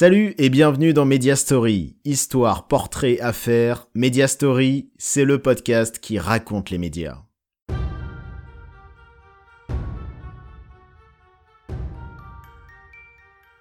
Salut 0.00 0.34
et 0.38 0.48
bienvenue 0.48 0.94
dans 0.94 1.04
Media 1.04 1.36
Story, 1.36 1.94
histoire, 2.06 2.68
portrait, 2.68 3.20
affaires. 3.20 3.86
Media 3.94 4.28
Story, 4.28 4.88
c'est 4.96 5.26
le 5.26 5.42
podcast 5.42 5.98
qui 5.98 6.18
raconte 6.18 6.70
les 6.70 6.78
médias. 6.78 7.18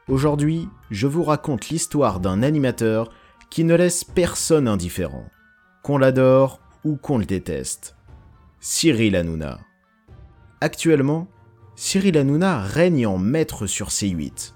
Aujourd'hui, 0.07 0.69
je 0.89 1.07
vous 1.07 1.23
raconte 1.23 1.67
l'histoire 1.67 2.21
d'un 2.21 2.41
animateur 2.41 3.11
qui 3.49 3.65
ne 3.65 3.75
laisse 3.75 4.05
personne 4.05 4.69
indifférent, 4.69 5.25
qu'on 5.83 5.97
l'adore 5.97 6.61
ou 6.85 6.95
qu'on 6.95 7.17
le 7.17 7.25
déteste. 7.25 7.97
Cyril 8.61 9.17
Hanouna. 9.17 9.59
Actuellement, 10.61 11.27
Cyril 11.75 12.17
Hanouna 12.17 12.61
règne 12.61 13.07
en 13.07 13.17
maître 13.17 13.67
sur 13.67 13.89
C8 13.89 14.53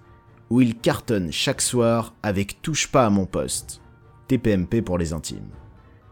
où 0.53 0.61
il 0.61 0.75
cartonne 0.75 1.31
chaque 1.31 1.61
soir 1.61 2.13
avec 2.21 2.61
Touche 2.61 2.91
pas 2.91 3.07
à 3.07 3.09
mon 3.09 3.25
poste, 3.25 3.81
TPMP 4.27 4.83
pour 4.83 4.99
les 4.99 5.11
intimes, 5.11 5.49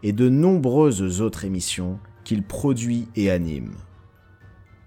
et 0.02 0.12
de 0.12 0.28
nombreuses 0.28 1.20
autres 1.20 1.44
émissions 1.44 2.00
qu'il 2.24 2.42
produit 2.42 3.06
et 3.14 3.30
anime. 3.30 3.70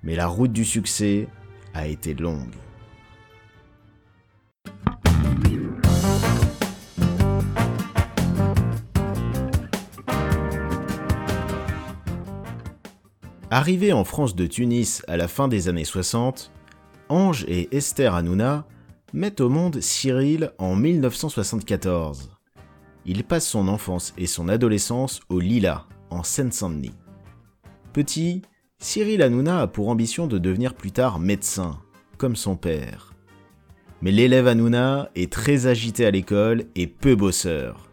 Mais 0.04 0.18
la 0.18 0.28
route 0.28 0.52
du 0.52 0.66
succès 0.66 1.30
a 1.73 1.88
été 1.88 2.14
longue. 2.14 2.54
Arrivés 13.50 13.94
en 13.94 14.03
France 14.03 14.36
de 14.36 14.48
Tunis 14.48 15.02
à 15.08 15.16
la 15.16 15.30
fin 15.30 15.48
des 15.48 15.70
années 15.70 15.86
60, 15.86 16.52
Ange 17.08 17.45
et 17.48 17.73
Esther 17.73 18.16
Hanouna 18.16 18.66
met 19.14 19.42
au 19.42 19.50
monde 19.50 19.80
Cyril 19.81 20.52
en 20.58 20.75
1974. 20.75 22.31
Il 23.06 23.23
passe 23.23 23.48
son 23.48 23.67
enfance 23.67 24.14
et 24.17 24.28
son 24.28 24.50
adolescence 24.50 25.22
au 25.30 25.39
Lila, 25.39 25.86
en 26.09 26.23
Seine-Saint-Denis. 26.23 26.95
Petit, 27.94 28.42
Cyril 28.80 29.22
Hanouna 29.22 29.61
a 29.61 29.67
pour 29.67 29.89
ambition 29.89 30.28
de 30.28 30.38
devenir 30.38 30.73
plus 30.73 30.92
tard 30.92 31.20
médecin, 31.20 31.80
comme 32.17 32.36
son 32.36 32.56
père. 32.56 33.14
Mais 34.02 34.11
l'élève 34.11 34.48
Hanouna 34.48 35.09
est 35.16 35.31
très 35.31 35.67
agité 35.67 36.06
à 36.06 36.11
l'école 36.11 36.66
et 36.76 36.88
peu 36.88 37.16
bosseur. 37.16 37.89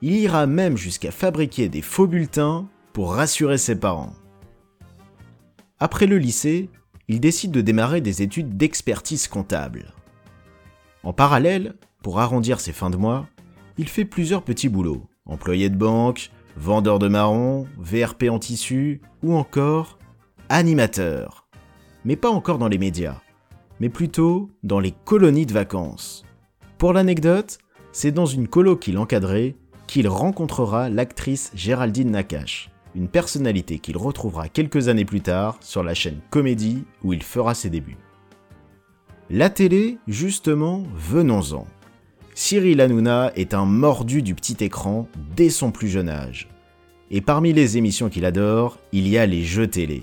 Il 0.00 0.14
ira 0.14 0.46
même 0.46 0.76
jusqu'à 0.76 1.10
fabriquer 1.10 1.68
des 1.68 1.82
faux 1.82 2.06
bulletins 2.06 2.68
pour 2.92 3.14
rassurer 3.14 3.58
ses 3.58 3.78
parents. 3.78 4.14
Après 5.78 6.06
le 6.06 6.18
lycée, 6.18 6.70
il 7.08 7.20
décide 7.20 7.50
de 7.50 7.60
démarrer 7.60 8.00
des 8.00 8.22
études 8.22 8.56
d'expertise 8.56 9.28
comptable. 9.28 9.92
En 11.04 11.12
parallèle, 11.12 11.74
pour 12.02 12.20
arrondir 12.20 12.60
ses 12.60 12.72
fins 12.72 12.90
de 12.90 12.96
mois, 12.96 13.26
il 13.76 13.88
fait 13.88 14.04
plusieurs 14.04 14.42
petits 14.42 14.68
boulots. 14.68 15.08
Employé 15.26 15.68
de 15.68 15.76
banque, 15.76 16.30
vendeur 16.56 16.98
de 16.98 17.08
marron, 17.08 17.66
VRP 17.78 18.24
en 18.30 18.38
tissu 18.38 19.00
ou 19.22 19.34
encore 19.34 19.98
animateur. 20.48 21.46
Mais 22.04 22.16
pas 22.16 22.30
encore 22.30 22.58
dans 22.58 22.68
les 22.68 22.78
médias, 22.78 23.20
mais 23.80 23.88
plutôt 23.88 24.50
dans 24.62 24.80
les 24.80 24.92
colonies 25.04 25.46
de 25.46 25.52
vacances. 25.52 26.24
Pour 26.78 26.92
l'anecdote, 26.92 27.58
c'est 27.92 28.12
dans 28.12 28.26
une 28.26 28.48
colo 28.48 28.76
qu'il 28.76 28.98
encadrait 28.98 29.56
qu'il 29.86 30.08
rencontrera 30.08 30.88
l'actrice 30.88 31.50
Géraldine 31.54 32.12
Nakache, 32.12 32.70
une 32.94 33.08
personnalité 33.08 33.78
qu'il 33.78 33.96
retrouvera 33.96 34.48
quelques 34.48 34.88
années 34.88 35.04
plus 35.04 35.20
tard 35.20 35.58
sur 35.60 35.82
la 35.82 35.94
chaîne 35.94 36.20
Comédie 36.30 36.84
où 37.02 37.12
il 37.12 37.22
fera 37.22 37.54
ses 37.54 37.70
débuts. 37.70 37.98
La 39.34 39.48
télé, 39.48 39.96
justement, 40.06 40.82
venons-en. 40.94 41.66
Cyril 42.34 42.82
Hanouna 42.82 43.32
est 43.34 43.54
un 43.54 43.64
mordu 43.64 44.20
du 44.20 44.34
petit 44.34 44.62
écran 44.62 45.08
dès 45.34 45.48
son 45.48 45.70
plus 45.70 45.88
jeune 45.88 46.10
âge. 46.10 46.50
Et 47.10 47.22
parmi 47.22 47.54
les 47.54 47.78
émissions 47.78 48.10
qu'il 48.10 48.26
adore, 48.26 48.78
il 48.92 49.08
y 49.08 49.16
a 49.16 49.24
les 49.24 49.42
jeux 49.42 49.68
télé. 49.68 50.02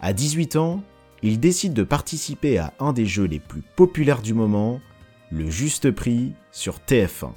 À 0.00 0.14
18 0.14 0.56
ans, 0.56 0.82
il 1.22 1.40
décide 1.40 1.74
de 1.74 1.82
participer 1.82 2.56
à 2.56 2.72
un 2.80 2.94
des 2.94 3.04
jeux 3.04 3.26
les 3.26 3.38
plus 3.38 3.60
populaires 3.76 4.22
du 4.22 4.32
moment, 4.32 4.80
le 5.30 5.50
Juste 5.50 5.90
Prix 5.90 6.32
sur 6.50 6.78
TF1. 6.78 7.32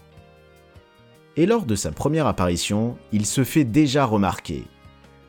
Et 1.35 1.45
lors 1.45 1.65
de 1.65 1.75
sa 1.75 1.91
première 1.91 2.27
apparition, 2.27 2.95
il 3.11 3.25
se 3.25 3.43
fait 3.43 3.65
déjà 3.65 4.05
remarquer. 4.05 4.63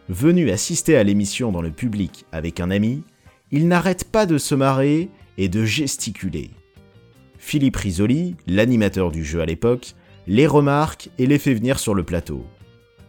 Venu 0.09 0.53
assister 0.53 0.97
à 0.97 1.03
l'émission 1.03 1.51
dans 1.51 1.61
le 1.61 1.73
public 1.73 2.25
avec 2.31 2.61
un 2.61 2.71
ami, 2.71 3.03
il 3.51 3.67
n'arrête 3.67 4.05
pas 4.05 4.27
de 4.27 4.39
se 4.39 4.55
marrer 4.55 5.11
et 5.39 5.49
de 5.49 5.65
gesticuler. 5.65 6.51
Philippe 7.39 7.77
Risoli, 7.77 8.37
l'animateur 8.47 9.11
du 9.11 9.25
jeu 9.25 9.41
à 9.41 9.47
l'époque, 9.47 9.95
les 10.27 10.47
remarque 10.47 11.11
et 11.19 11.27
les 11.27 11.39
fait 11.39 11.55
venir 11.55 11.79
sur 11.79 11.95
le 11.95 12.05
plateau. 12.05 12.47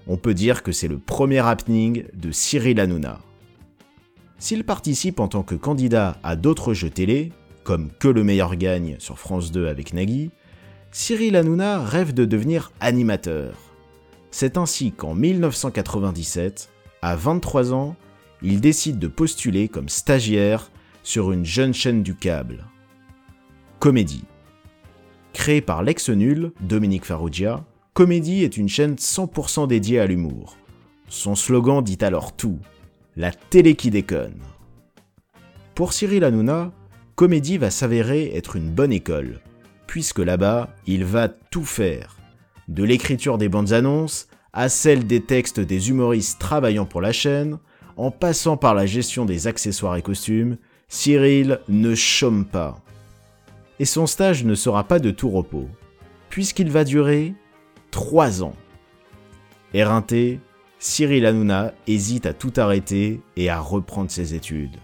On 0.07 0.17
peut 0.17 0.33
dire 0.33 0.63
que 0.63 0.71
c'est 0.71 0.87
le 0.87 0.97
premier 0.97 1.39
happening 1.39 2.05
de 2.13 2.31
Cyril 2.31 2.79
Hanouna. 2.79 3.19
S'il 4.39 4.63
participe 4.63 5.19
en 5.19 5.27
tant 5.27 5.43
que 5.43 5.55
candidat 5.55 6.17
à 6.23 6.35
d'autres 6.35 6.73
jeux 6.73 6.89
télé, 6.89 7.31
comme 7.63 7.91
Que 7.99 8.09
le 8.09 8.23
meilleur 8.23 8.55
gagne 8.57 8.97
sur 8.99 9.17
France 9.19 9.51
2 9.51 9.67
avec 9.67 9.93
Nagui, 9.93 10.31
Cyril 10.91 11.35
Hanouna 11.37 11.83
rêve 11.83 12.13
de 12.13 12.25
devenir 12.25 12.71
animateur. 12.81 13.55
C'est 14.31 14.57
ainsi 14.57 14.91
qu'en 14.91 15.15
1997, 15.15 16.69
à 17.01 17.15
23 17.15 17.73
ans, 17.73 17.95
il 18.41 18.59
décide 18.59 18.99
de 18.99 19.07
postuler 19.07 19.69
comme 19.69 19.87
stagiaire 19.87 20.71
sur 21.03 21.31
une 21.31 21.45
jeune 21.45 21.73
chaîne 21.73 22.01
du 22.01 22.15
câble. 22.15 22.65
Comédie. 23.79 24.23
Créée 25.33 25.61
par 25.61 25.83
l'ex-nul, 25.83 26.51
Dominique 26.61 27.05
Farrugia, 27.05 27.65
Comédie 27.93 28.43
est 28.43 28.57
une 28.57 28.69
chaîne 28.69 28.95
100% 28.95 29.67
dédiée 29.67 29.99
à 29.99 30.07
l'humour. 30.07 30.57
Son 31.09 31.35
slogan 31.35 31.83
dit 31.83 31.97
alors 32.01 32.35
tout, 32.35 32.59
la 33.15 33.31
télé 33.31 33.75
qui 33.75 33.91
déconne. 33.91 34.39
Pour 35.75 35.93
Cyril 35.93 36.23
Hanouna, 36.23 36.71
Comédie 37.15 37.57
va 37.57 37.69
s'avérer 37.69 38.35
être 38.35 38.55
une 38.55 38.71
bonne 38.71 38.93
école, 38.93 39.41
puisque 39.85 40.19
là-bas, 40.19 40.69
il 40.87 41.03
va 41.03 41.27
tout 41.27 41.65
faire. 41.65 42.17
De 42.67 42.83
l'écriture 42.83 43.37
des 43.37 43.49
bandes 43.49 43.73
annonces 43.73 44.27
à 44.53 44.69
celle 44.69 45.05
des 45.05 45.21
textes 45.21 45.59
des 45.59 45.89
humoristes 45.89 46.39
travaillant 46.39 46.85
pour 46.85 47.01
la 47.01 47.11
chaîne, 47.11 47.59
en 47.97 48.09
passant 48.09 48.57
par 48.57 48.73
la 48.73 48.85
gestion 48.85 49.25
des 49.25 49.47
accessoires 49.47 49.95
et 49.95 50.01
costumes, 50.01 50.57
Cyril 50.95 51.59
ne 51.69 51.95
chôme 51.95 52.45
pas. 52.45 52.79
Et 53.79 53.83
son 53.83 54.05
stage 54.05 54.45
ne 54.45 54.53
sera 54.53 54.83
pas 54.83 54.99
de 54.99 55.09
tout 55.09 55.31
repos, 55.31 55.67
puisqu'il 56.29 56.69
va 56.69 56.83
durer 56.83 57.33
3 57.89 58.43
ans. 58.43 58.53
Éreinté, 59.73 60.39
Cyril 60.77 61.25
Hanouna 61.25 61.73
hésite 61.87 62.27
à 62.27 62.33
tout 62.33 62.53
arrêter 62.57 63.21
et 63.37 63.49
à 63.49 63.59
reprendre 63.59 64.11
ses 64.11 64.35
études. 64.35 64.77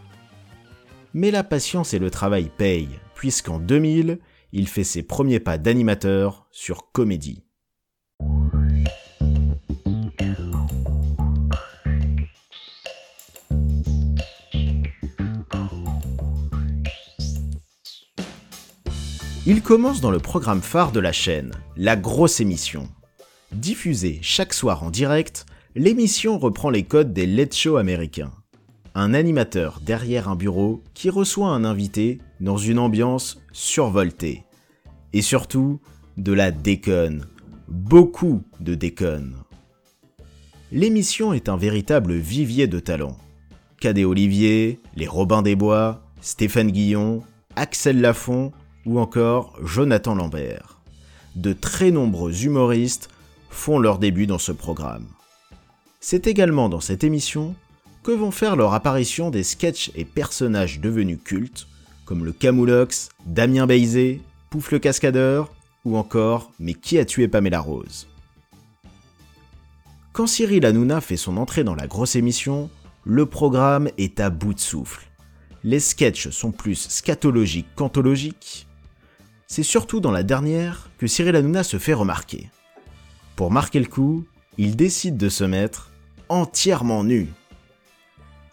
Mais 1.13 1.29
la 1.29 1.43
patience 1.43 1.93
et 1.93 1.99
le 1.99 2.09
travail 2.09 2.49
payent, 2.57 2.99
puisqu'en 3.13 3.59
2000, 3.59 4.17
il 4.51 4.67
fait 4.67 4.83
ses 4.83 5.03
premiers 5.03 5.39
pas 5.39 5.59
d'animateur 5.59 6.47
sur 6.49 6.91
Comédie. 6.91 7.43
Il 19.49 19.63
commence 19.63 19.99
dans 19.99 20.11
le 20.11 20.19
programme 20.19 20.61
phare 20.61 20.91
de 20.91 20.99
la 20.99 21.11
chaîne, 21.11 21.53
La 21.75 21.95
Grosse 21.95 22.39
Émission. 22.39 22.87
Diffusée 23.51 24.19
chaque 24.21 24.53
soir 24.53 24.83
en 24.83 24.91
direct, 24.91 25.47
l'émission 25.73 26.37
reprend 26.37 26.69
les 26.69 26.83
codes 26.83 27.13
des 27.13 27.25
Let's 27.25 27.57
Show 27.57 27.77
américains. 27.77 28.29
Un 28.93 29.15
animateur 29.15 29.79
derrière 29.83 30.29
un 30.29 30.35
bureau 30.35 30.83
qui 30.93 31.09
reçoit 31.09 31.47
un 31.47 31.65
invité 31.65 32.19
dans 32.39 32.57
une 32.57 32.77
ambiance 32.77 33.41
survoltée. 33.51 34.43
Et 35.13 35.23
surtout, 35.23 35.79
de 36.17 36.31
la 36.31 36.51
déconne. 36.51 37.25
Beaucoup 37.67 38.43
de 38.59 38.75
déconne. 38.75 39.35
L'émission 40.71 41.33
est 41.33 41.49
un 41.49 41.57
véritable 41.57 42.13
vivier 42.13 42.67
de 42.67 42.79
talents. 42.79 43.17
Cadet 43.81 44.05
Olivier, 44.05 44.79
les 44.95 45.07
Robins 45.07 45.41
des 45.41 45.55
Bois, 45.55 46.03
Stéphane 46.21 46.69
Guillon, 46.69 47.23
Axel 47.55 47.99
Lafont 47.99 48.51
ou 48.85 48.99
encore 48.99 49.57
Jonathan 49.63 50.15
Lambert. 50.15 50.79
De 51.35 51.53
très 51.53 51.91
nombreux 51.91 52.45
humoristes 52.45 53.09
font 53.49 53.79
leur 53.79 53.99
début 53.99 54.27
dans 54.27 54.37
ce 54.37 54.51
programme. 54.51 55.07
C'est 55.99 56.27
également 56.27 56.69
dans 56.69 56.79
cette 56.79 57.03
émission 57.03 57.55
que 58.03 58.11
vont 58.11 58.31
faire 58.31 58.55
leur 58.55 58.73
apparition 58.73 59.29
des 59.29 59.43
sketchs 59.43 59.91
et 59.95 60.05
personnages 60.05 60.79
devenus 60.79 61.19
cultes, 61.23 61.67
comme 62.05 62.25
le 62.25 62.31
Camoulox, 62.31 63.09
Damien 63.25 63.67
Beizé, 63.67 64.21
Pouf 64.49 64.71
le 64.71 64.79
Cascadeur, 64.79 65.51
ou 65.85 65.97
encore 65.97 66.51
Mais 66.59 66.73
qui 66.73 66.97
a 66.97 67.05
tué 67.05 67.27
Pamela 67.27 67.59
Rose? 67.59 68.07
Quand 70.13 70.27
Cyril 70.27 70.65
Hanouna 70.65 71.01
fait 71.01 71.17
son 71.17 71.37
entrée 71.37 71.63
dans 71.63 71.75
la 71.75 71.87
grosse 71.87 72.15
émission, 72.15 72.69
le 73.03 73.25
programme 73.25 73.89
est 73.97 74.19
à 74.19 74.29
bout 74.29 74.53
de 74.53 74.59
souffle. 74.59 75.07
Les 75.63 75.79
sketchs 75.79 76.29
sont 76.29 76.51
plus 76.51 76.75
scatologiques 76.75 77.67
qu'anthologiques, 77.75 78.67
c'est 79.49 79.63
surtout 79.63 79.99
dans 79.99 80.11
la 80.11 80.23
dernière 80.23 80.89
que 80.99 81.07
Cyril 81.07 81.35
Hanouna 81.35 81.63
se 81.63 81.79
fait 81.79 81.93
remarquer. 81.93 82.51
Pour 83.35 83.51
marquer 83.51 83.79
le 83.79 83.87
coup, 83.87 84.25
il 84.59 84.75
décide 84.75 85.17
de 85.17 85.27
se 85.27 85.43
mettre 85.43 85.91
entièrement 86.29 87.03
nu. 87.03 87.27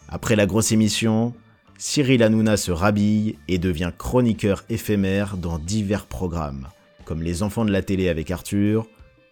Après 0.09 0.35
la 0.35 0.47
grosse 0.47 0.71
émission, 0.71 1.35
Cyril 1.77 2.23
Hanouna 2.23 2.57
se 2.57 2.71
rhabille 2.71 3.37
et 3.47 3.59
devient 3.59 3.91
chroniqueur 3.95 4.65
éphémère 4.69 5.37
dans 5.37 5.59
divers 5.59 6.07
programmes, 6.07 6.67
comme 7.05 7.21
Les 7.21 7.43
Enfants 7.43 7.65
de 7.65 7.71
la 7.71 7.83
télé 7.83 8.09
avec 8.09 8.31
Arthur 8.31 8.87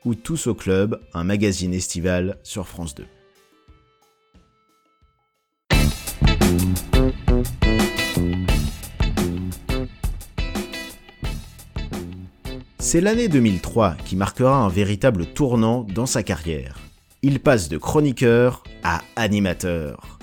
ou 0.06 0.14
Tous 0.14 0.46
au 0.46 0.54
club, 0.54 1.02
un 1.16 1.24
magazine 1.24 1.74
estival 1.74 2.38
sur 2.44 2.68
France 2.68 2.94
2. 2.94 3.06
C'est 12.96 13.02
l'année 13.02 13.28
2003 13.28 13.98
qui 14.06 14.16
marquera 14.16 14.56
un 14.56 14.70
véritable 14.70 15.26
tournant 15.26 15.84
dans 15.84 16.06
sa 16.06 16.24
carrière. 16.24 16.80
Il 17.24 17.42
passe 17.42 17.68
de 17.68 17.78
chroniqueur 17.78 18.64
à 18.84 19.02
animateur. 19.18 20.18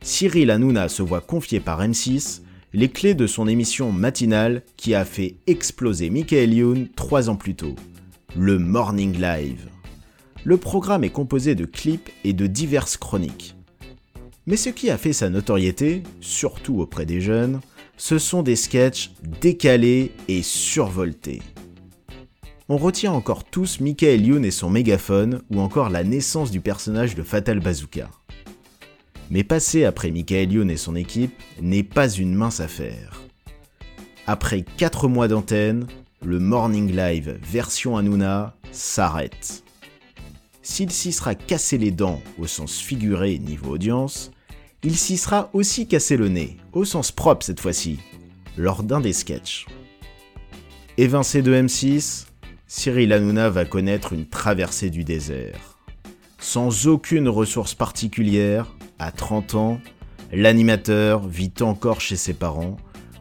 Cyril 0.00 0.50
Hanouna 0.50 0.88
se 0.88 1.02
voit 1.02 1.20
confier 1.20 1.60
par 1.60 1.82
M6 1.86 2.40
les 2.72 2.88
clés 2.88 3.12
de 3.12 3.26
son 3.26 3.46
émission 3.46 3.92
matinale 3.92 4.62
qui 4.78 4.94
a 4.94 5.04
fait 5.04 5.36
exploser 5.46 6.08
Michael 6.08 6.54
Youn 6.54 6.88
trois 6.96 7.28
ans 7.28 7.36
plus 7.36 7.56
tôt, 7.56 7.76
le 8.34 8.58
Morning 8.58 9.20
Live. 9.20 9.68
Le 10.44 10.56
programme 10.56 11.04
est 11.04 11.10
composé 11.10 11.54
de 11.54 11.66
clips 11.66 12.08
et 12.24 12.32
de 12.32 12.46
diverses 12.46 12.96
chroniques. 12.96 13.54
Mais 14.46 14.56
ce 14.56 14.70
qui 14.70 14.88
a 14.88 14.96
fait 14.96 15.12
sa 15.12 15.28
notoriété, 15.28 16.02
surtout 16.22 16.80
auprès 16.80 17.04
des 17.04 17.20
jeunes, 17.20 17.60
ce 17.98 18.18
sont 18.18 18.42
des 18.42 18.56
sketchs 18.56 19.10
décalés 19.42 20.12
et 20.28 20.40
survoltés 20.40 21.42
on 22.68 22.76
retient 22.76 23.12
encore 23.12 23.44
tous 23.44 23.80
Michael 23.80 24.24
Youn 24.24 24.44
et 24.44 24.50
son 24.50 24.70
mégaphone, 24.70 25.42
ou 25.50 25.60
encore 25.60 25.90
la 25.90 26.04
naissance 26.04 26.50
du 26.50 26.60
personnage 26.60 27.14
de 27.14 27.22
Fatal 27.22 27.60
Bazooka. 27.60 28.10
Mais 29.30 29.44
passer 29.44 29.84
après 29.84 30.10
Michael 30.10 30.52
Youn 30.52 30.70
et 30.70 30.76
son 30.76 30.96
équipe 30.96 31.34
n'est 31.60 31.82
pas 31.82 32.08
une 32.08 32.34
mince 32.34 32.60
affaire. 32.60 33.20
Après 34.26 34.62
4 34.62 35.08
mois 35.08 35.28
d'antenne, 35.28 35.86
le 36.24 36.38
Morning 36.38 36.94
Live 36.94 37.38
version 37.42 37.98
Hanouna 37.98 38.54
s'arrête. 38.72 39.62
S'il 40.62 40.90
s'y 40.90 41.12
sera 41.12 41.34
cassé 41.34 41.76
les 41.76 41.90
dents 41.90 42.22
au 42.38 42.46
sens 42.46 42.78
figuré 42.78 43.38
niveau 43.38 43.72
audience, 43.72 44.30
il 44.82 44.96
s'y 44.96 45.18
sera 45.18 45.50
aussi 45.52 45.86
cassé 45.86 46.16
le 46.16 46.28
nez, 46.28 46.56
au 46.72 46.86
sens 46.86 47.12
propre 47.12 47.44
cette 47.44 47.60
fois-ci, 47.60 47.98
lors 48.56 48.82
d'un 48.82 49.00
des 49.00 49.12
sketchs. 49.12 49.66
Évincé 50.96 51.42
de 51.42 51.52
M6, 51.52 52.26
Cyril 52.66 53.12
Hanouna 53.12 53.50
va 53.50 53.64
connaître 53.64 54.12
une 54.12 54.26
traversée 54.26 54.90
du 54.90 55.04
désert. 55.04 55.78
Sans 56.38 56.86
aucune 56.86 57.28
ressource 57.28 57.74
particulière, 57.74 58.74
à 58.98 59.12
30 59.12 59.54
ans, 59.54 59.80
l'animateur 60.32 61.26
vit 61.28 61.52
encore 61.60 62.00
chez 62.00 62.16
ses 62.16 62.34
parents, 62.34 62.76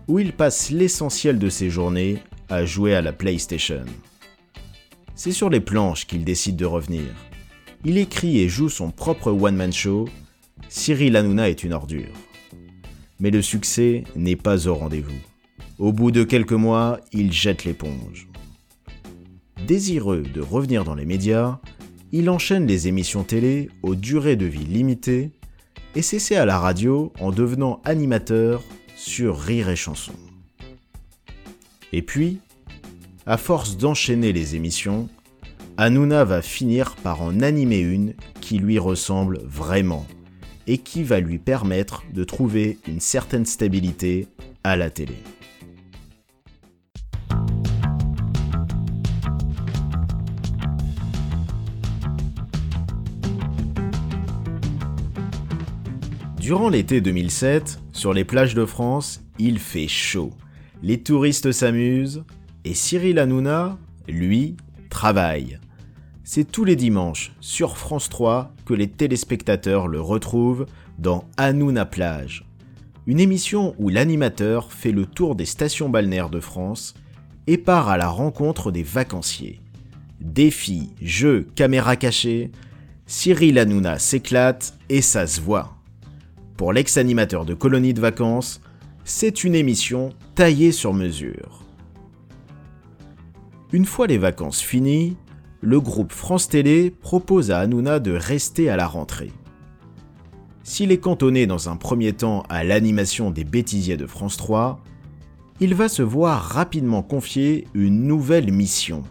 où 0.07 0.19
il 0.19 0.33
passe 0.33 0.69
l'essentiel 0.69 1.39
de 1.39 1.49
ses 1.49 1.69
journées 1.69 2.17
à 2.49 2.65
jouer 2.65 2.95
à 2.95 3.01
la 3.01 3.13
PlayStation. 3.13 3.85
C'est 5.15 5.31
sur 5.31 5.49
les 5.49 5.59
planches 5.59 6.07
qu'il 6.07 6.23
décide 6.23 6.55
de 6.55 6.65
revenir. 6.65 7.13
Il 7.85 7.97
écrit 7.97 8.39
et 8.39 8.49
joue 8.49 8.69
son 8.69 8.91
propre 8.91 9.31
one-man 9.31 9.73
show, 9.73 10.07
Cyril 10.69 11.17
Hanouna 11.17 11.49
est 11.49 11.63
une 11.63 11.73
ordure. 11.73 12.13
Mais 13.19 13.29
le 13.29 13.41
succès 13.41 14.05
n'est 14.15 14.37
pas 14.37 14.67
au 14.67 14.75
rendez-vous. 14.75 15.19
Au 15.79 15.91
bout 15.91 16.11
de 16.11 16.23
quelques 16.23 16.53
mois, 16.53 16.99
il 17.11 17.31
jette 17.31 17.65
l'éponge. 17.65 18.27
Désireux 19.67 20.23
de 20.23 20.41
revenir 20.41 20.83
dans 20.83 20.95
les 20.95 21.05
médias, 21.05 21.59
il 22.11 22.29
enchaîne 22.29 22.67
les 22.67 22.89
émissions 22.89 23.23
télé 23.23 23.69
aux 23.81 23.95
durées 23.95 24.35
de 24.35 24.45
vie 24.45 24.65
limitées 24.65 25.31
et 25.95 26.01
s'essaie 26.01 26.35
à 26.35 26.45
la 26.45 26.59
radio 26.59 27.13
en 27.19 27.31
devenant 27.31 27.81
animateur 27.85 28.61
sur 28.97 29.39
Rire 29.39 29.69
et 29.69 29.77
Chanson. 29.77 30.13
Et 31.93 32.01
puis, 32.01 32.39
à 33.25 33.37
force 33.37 33.77
d'enchaîner 33.77 34.33
les 34.33 34.55
émissions, 34.55 35.07
Hanouna 35.77 36.25
va 36.25 36.41
finir 36.41 36.95
par 36.97 37.21
en 37.21 37.39
animer 37.39 37.79
une 37.79 38.15
qui 38.41 38.57
lui 38.57 38.79
ressemble 38.79 39.39
vraiment 39.45 40.05
et 40.67 40.77
qui 40.77 41.03
va 41.03 41.21
lui 41.21 41.39
permettre 41.39 42.03
de 42.13 42.25
trouver 42.25 42.79
une 42.87 42.99
certaine 42.99 43.45
stabilité 43.45 44.27
à 44.65 44.75
la 44.75 44.89
télé. 44.89 45.15
Durant 56.53 56.69
l'été 56.69 57.01
2007, 57.01 57.79
sur 57.93 58.13
les 58.13 58.25
plages 58.25 58.53
de 58.53 58.63
France, 58.63 59.23
il 59.39 59.57
fait 59.57 59.87
chaud. 59.87 60.29
Les 60.83 61.01
touristes 61.01 61.51
s'amusent 61.51 62.23
et 62.63 62.75
Cyril 62.75 63.17
Hanouna, 63.17 63.79
lui, 64.07 64.55
travaille. 64.91 65.57
C'est 66.23 66.43
tous 66.43 66.63
les 66.63 66.75
dimanches 66.75 67.33
sur 67.39 67.75
France 67.75 68.07
3 68.07 68.53
que 68.65 68.75
les 68.75 68.87
téléspectateurs 68.87 69.87
le 69.87 69.99
retrouvent 69.99 70.67
dans 70.99 71.25
Hanouna 71.37 71.85
Plage, 71.85 72.45
une 73.07 73.19
émission 73.19 73.73
où 73.79 73.89
l'animateur 73.89 74.71
fait 74.71 74.91
le 74.91 75.07
tour 75.07 75.33
des 75.33 75.45
stations 75.45 75.89
balnéaires 75.89 76.29
de 76.29 76.39
France 76.39 76.93
et 77.47 77.57
part 77.57 77.89
à 77.89 77.97
la 77.97 78.09
rencontre 78.09 78.71
des 78.71 78.83
vacanciers. 78.83 79.59
Défis, 80.21 80.91
jeux, 81.01 81.47
caméras 81.55 81.95
cachées, 81.95 82.51
Cyril 83.07 83.57
Hanouna 83.57 83.97
s'éclate 83.97 84.77
et 84.89 85.01
ça 85.01 85.25
se 85.25 85.41
voit. 85.41 85.79
Pour 86.63 86.71
l'ex-animateur 86.71 87.43
de 87.43 87.53
Colonie 87.53 87.93
de 87.93 87.99
vacances, 87.99 88.61
c'est 89.03 89.43
une 89.43 89.53
émission 89.53 90.11
taillée 90.33 90.71
sur 90.71 90.93
mesure. 90.93 91.61
Une 93.73 93.83
fois 93.83 94.07
les 94.07 94.17
vacances 94.17 94.61
finies, 94.61 95.17
le 95.59 95.81
groupe 95.81 96.13
France 96.13 96.47
Télé 96.47 96.89
propose 96.89 97.51
à 97.51 97.59
Hanouna 97.59 97.99
de 97.99 98.13
rester 98.13 98.69
à 98.69 98.77
la 98.77 98.87
rentrée. 98.87 99.33
S'il 100.63 100.93
est 100.93 100.99
cantonné 100.99 101.47
dans 101.47 101.67
un 101.67 101.75
premier 101.75 102.13
temps 102.13 102.43
à 102.47 102.63
l'animation 102.63 103.29
des 103.29 103.43
bêtisiers 103.43 103.97
de 103.97 104.07
France 104.07 104.37
3, 104.37 104.79
il 105.59 105.75
va 105.75 105.89
se 105.89 106.01
voir 106.01 106.41
rapidement 106.41 107.03
confier 107.03 107.67
une 107.73 108.07
nouvelle 108.07 108.53
mission. 108.53 109.01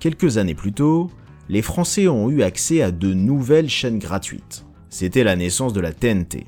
Quelques 0.00 0.36
années 0.36 0.54
plus 0.54 0.74
tôt, 0.74 1.10
les 1.48 1.62
Français 1.62 2.08
ont 2.08 2.28
eu 2.28 2.42
accès 2.42 2.82
à 2.82 2.90
de 2.90 3.14
nouvelles 3.14 3.70
chaînes 3.70 3.98
gratuites 3.98 4.67
c'était 4.90 5.24
la 5.24 5.36
naissance 5.36 5.72
de 5.72 5.80
la 5.80 5.92
TNT. 5.92 6.46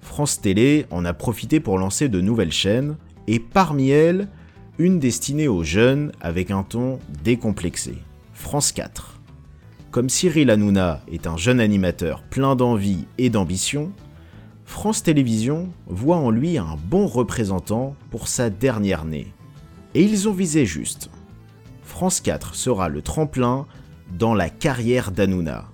France 0.00 0.40
Télé 0.40 0.86
en 0.90 1.04
a 1.04 1.12
profité 1.12 1.60
pour 1.60 1.78
lancer 1.78 2.08
de 2.08 2.20
nouvelles 2.20 2.52
chaînes, 2.52 2.96
et 3.26 3.38
parmi 3.38 3.90
elles, 3.90 4.28
une 4.78 4.98
destinée 4.98 5.48
aux 5.48 5.62
jeunes 5.62 6.12
avec 6.20 6.50
un 6.50 6.62
ton 6.62 6.98
décomplexé, 7.22 7.94
France 8.32 8.72
4. 8.72 9.20
Comme 9.90 10.08
Cyril 10.08 10.50
Hanouna 10.50 11.02
est 11.10 11.26
un 11.26 11.36
jeune 11.36 11.60
animateur 11.60 12.22
plein 12.22 12.56
d'envie 12.56 13.06
et 13.16 13.30
d'ambition, 13.30 13.92
France 14.64 15.02
Télévisions 15.02 15.68
voit 15.86 16.16
en 16.16 16.30
lui 16.30 16.58
un 16.58 16.76
bon 16.88 17.06
représentant 17.06 17.94
pour 18.10 18.26
sa 18.26 18.50
dernière 18.50 19.04
née. 19.04 19.32
Et 19.94 20.02
ils 20.02 20.28
ont 20.28 20.32
visé 20.32 20.66
juste. 20.66 21.10
France 21.82 22.20
4 22.20 22.56
sera 22.56 22.88
le 22.88 23.02
tremplin 23.02 23.66
dans 24.18 24.34
la 24.34 24.50
carrière 24.50 25.12
d'Hanouna. 25.12 25.66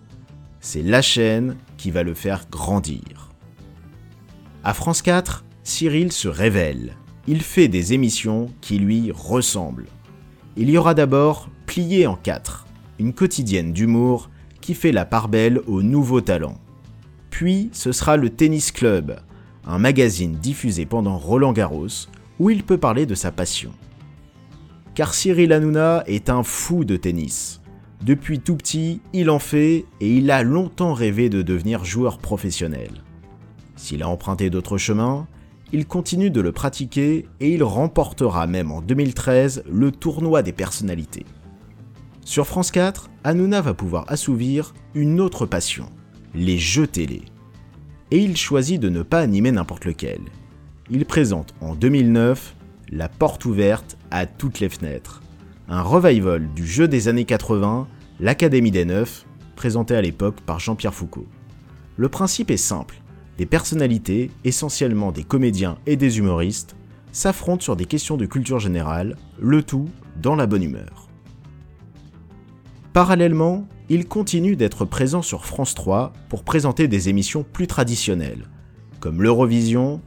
C'est 0.60 0.82
la 0.82 1.00
chaîne 1.00 1.56
qui 1.78 1.90
va 1.90 2.02
le 2.02 2.12
faire 2.12 2.44
grandir. 2.50 3.30
À 4.62 4.74
France 4.74 5.00
4, 5.00 5.44
Cyril 5.64 6.12
se 6.12 6.28
révèle. 6.28 6.96
Il 7.26 7.40
fait 7.40 7.68
des 7.68 7.94
émissions 7.94 8.50
qui 8.60 8.78
lui 8.78 9.10
ressemblent. 9.10 9.86
Il 10.58 10.68
y 10.68 10.76
aura 10.76 10.92
d'abord 10.92 11.48
Plié 11.64 12.06
en 12.06 12.16
4, 12.16 12.66
une 12.98 13.14
quotidienne 13.14 13.72
d'humour 13.72 14.28
qui 14.60 14.74
fait 14.74 14.92
la 14.92 15.06
part 15.06 15.28
belle 15.28 15.60
aux 15.66 15.82
nouveaux 15.82 16.20
talents. 16.20 16.58
Puis 17.30 17.70
ce 17.72 17.92
sera 17.92 18.18
le 18.18 18.28
Tennis 18.28 18.70
Club, 18.70 19.20
un 19.64 19.78
magazine 19.78 20.32
diffusé 20.32 20.84
pendant 20.84 21.16
Roland 21.16 21.52
Garros 21.52 22.08
où 22.38 22.50
il 22.50 22.64
peut 22.64 22.78
parler 22.78 23.06
de 23.06 23.14
sa 23.14 23.30
passion. 23.32 23.72
Car 24.94 25.14
Cyril 25.14 25.52
Hanouna 25.52 26.02
est 26.06 26.28
un 26.28 26.42
fou 26.42 26.84
de 26.84 26.96
tennis. 26.96 27.59
Depuis 28.02 28.40
tout 28.40 28.56
petit, 28.56 29.00
il 29.12 29.28
en 29.28 29.38
fait 29.38 29.84
et 30.00 30.16
il 30.16 30.30
a 30.30 30.42
longtemps 30.42 30.94
rêvé 30.94 31.28
de 31.28 31.42
devenir 31.42 31.84
joueur 31.84 32.18
professionnel. 32.18 33.02
S'il 33.76 34.02
a 34.02 34.08
emprunté 34.08 34.48
d'autres 34.48 34.78
chemins, 34.78 35.26
il 35.72 35.86
continue 35.86 36.30
de 36.30 36.40
le 36.40 36.50
pratiquer 36.50 37.26
et 37.40 37.52
il 37.52 37.62
remportera 37.62 38.46
même 38.46 38.72
en 38.72 38.80
2013 38.80 39.64
le 39.70 39.92
tournoi 39.92 40.42
des 40.42 40.52
personnalités. 40.52 41.26
Sur 42.24 42.46
France 42.46 42.70
4, 42.70 43.10
Hanouna 43.24 43.60
va 43.60 43.74
pouvoir 43.74 44.04
assouvir 44.08 44.74
une 44.94 45.20
autre 45.20 45.46
passion, 45.46 45.86
les 46.34 46.58
jeux 46.58 46.86
télé. 46.86 47.22
Et 48.10 48.18
il 48.18 48.36
choisit 48.36 48.80
de 48.80 48.88
ne 48.88 49.02
pas 49.02 49.20
animer 49.20 49.52
n'importe 49.52 49.84
lequel. 49.84 50.20
Il 50.90 51.04
présente 51.04 51.54
en 51.60 51.74
2009 51.74 52.56
la 52.90 53.08
porte 53.08 53.44
ouverte 53.44 53.96
à 54.10 54.26
toutes 54.26 54.58
les 54.60 54.68
fenêtres. 54.68 55.22
Un 55.72 55.82
revival 55.82 56.52
du 56.52 56.66
jeu 56.66 56.88
des 56.88 57.06
années 57.06 57.24
80, 57.24 57.86
l'Académie 58.18 58.72
des 58.72 58.84
Neufs, 58.84 59.24
présenté 59.54 59.94
à 59.94 60.02
l'époque 60.02 60.40
par 60.40 60.58
Jean-Pierre 60.58 60.92
Foucault. 60.92 61.28
Le 61.96 62.08
principe 62.08 62.50
est 62.50 62.56
simple. 62.56 63.00
Des 63.38 63.46
personnalités, 63.46 64.32
essentiellement 64.42 65.12
des 65.12 65.22
comédiens 65.22 65.78
et 65.86 65.94
des 65.94 66.18
humoristes, 66.18 66.74
s'affrontent 67.12 67.62
sur 67.62 67.76
des 67.76 67.84
questions 67.84 68.16
de 68.16 68.26
culture 68.26 68.58
générale, 68.58 69.16
le 69.38 69.62
tout 69.62 69.88
dans 70.20 70.34
la 70.34 70.48
bonne 70.48 70.64
humeur. 70.64 71.08
Parallèlement, 72.92 73.68
il 73.88 74.08
continue 74.08 74.56
d'être 74.56 74.84
présent 74.84 75.22
sur 75.22 75.46
France 75.46 75.76
3 75.76 76.12
pour 76.28 76.42
présenter 76.42 76.88
des 76.88 77.10
émissions 77.10 77.44
plus 77.44 77.68
traditionnelles, 77.68 78.48
comme 78.98 79.22
l'Eurovision 79.22 80.00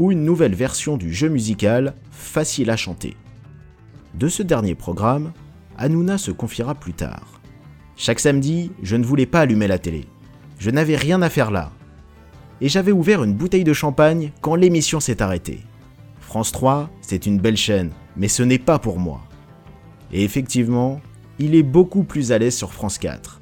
ou 0.00 0.10
une 0.10 0.24
nouvelle 0.24 0.56
version 0.56 0.96
du 0.96 1.14
jeu 1.14 1.28
musical 1.28 1.94
Facile 2.10 2.70
à 2.70 2.76
chanter. 2.76 3.16
De 4.14 4.28
ce 4.28 4.44
dernier 4.44 4.76
programme, 4.76 5.32
Hanouna 5.76 6.18
se 6.18 6.30
confiera 6.30 6.76
plus 6.76 6.92
tard. 6.92 7.40
Chaque 7.96 8.20
samedi, 8.20 8.70
je 8.82 8.94
ne 8.94 9.04
voulais 9.04 9.26
pas 9.26 9.40
allumer 9.40 9.66
la 9.66 9.78
télé. 9.78 10.06
Je 10.58 10.70
n'avais 10.70 10.96
rien 10.96 11.20
à 11.20 11.28
faire 11.28 11.50
là. 11.50 11.72
Et 12.60 12.68
j'avais 12.68 12.92
ouvert 12.92 13.24
une 13.24 13.34
bouteille 13.34 13.64
de 13.64 13.72
champagne 13.72 14.30
quand 14.40 14.54
l'émission 14.54 15.00
s'est 15.00 15.20
arrêtée. 15.20 15.60
France 16.20 16.52
3, 16.52 16.90
c'est 17.00 17.26
une 17.26 17.40
belle 17.40 17.56
chaîne, 17.56 17.90
mais 18.16 18.28
ce 18.28 18.44
n'est 18.44 18.58
pas 18.58 18.78
pour 18.78 19.00
moi. 19.00 19.20
Et 20.12 20.22
effectivement, 20.22 21.00
il 21.40 21.56
est 21.56 21.64
beaucoup 21.64 22.04
plus 22.04 22.30
à 22.30 22.38
l'aise 22.38 22.56
sur 22.56 22.72
France 22.72 22.98
4, 22.98 23.40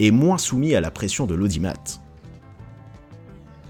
et 0.00 0.10
moins 0.10 0.38
soumis 0.38 0.74
à 0.74 0.80
la 0.80 0.90
pression 0.90 1.26
de 1.26 1.34
l'audimat. 1.34 2.00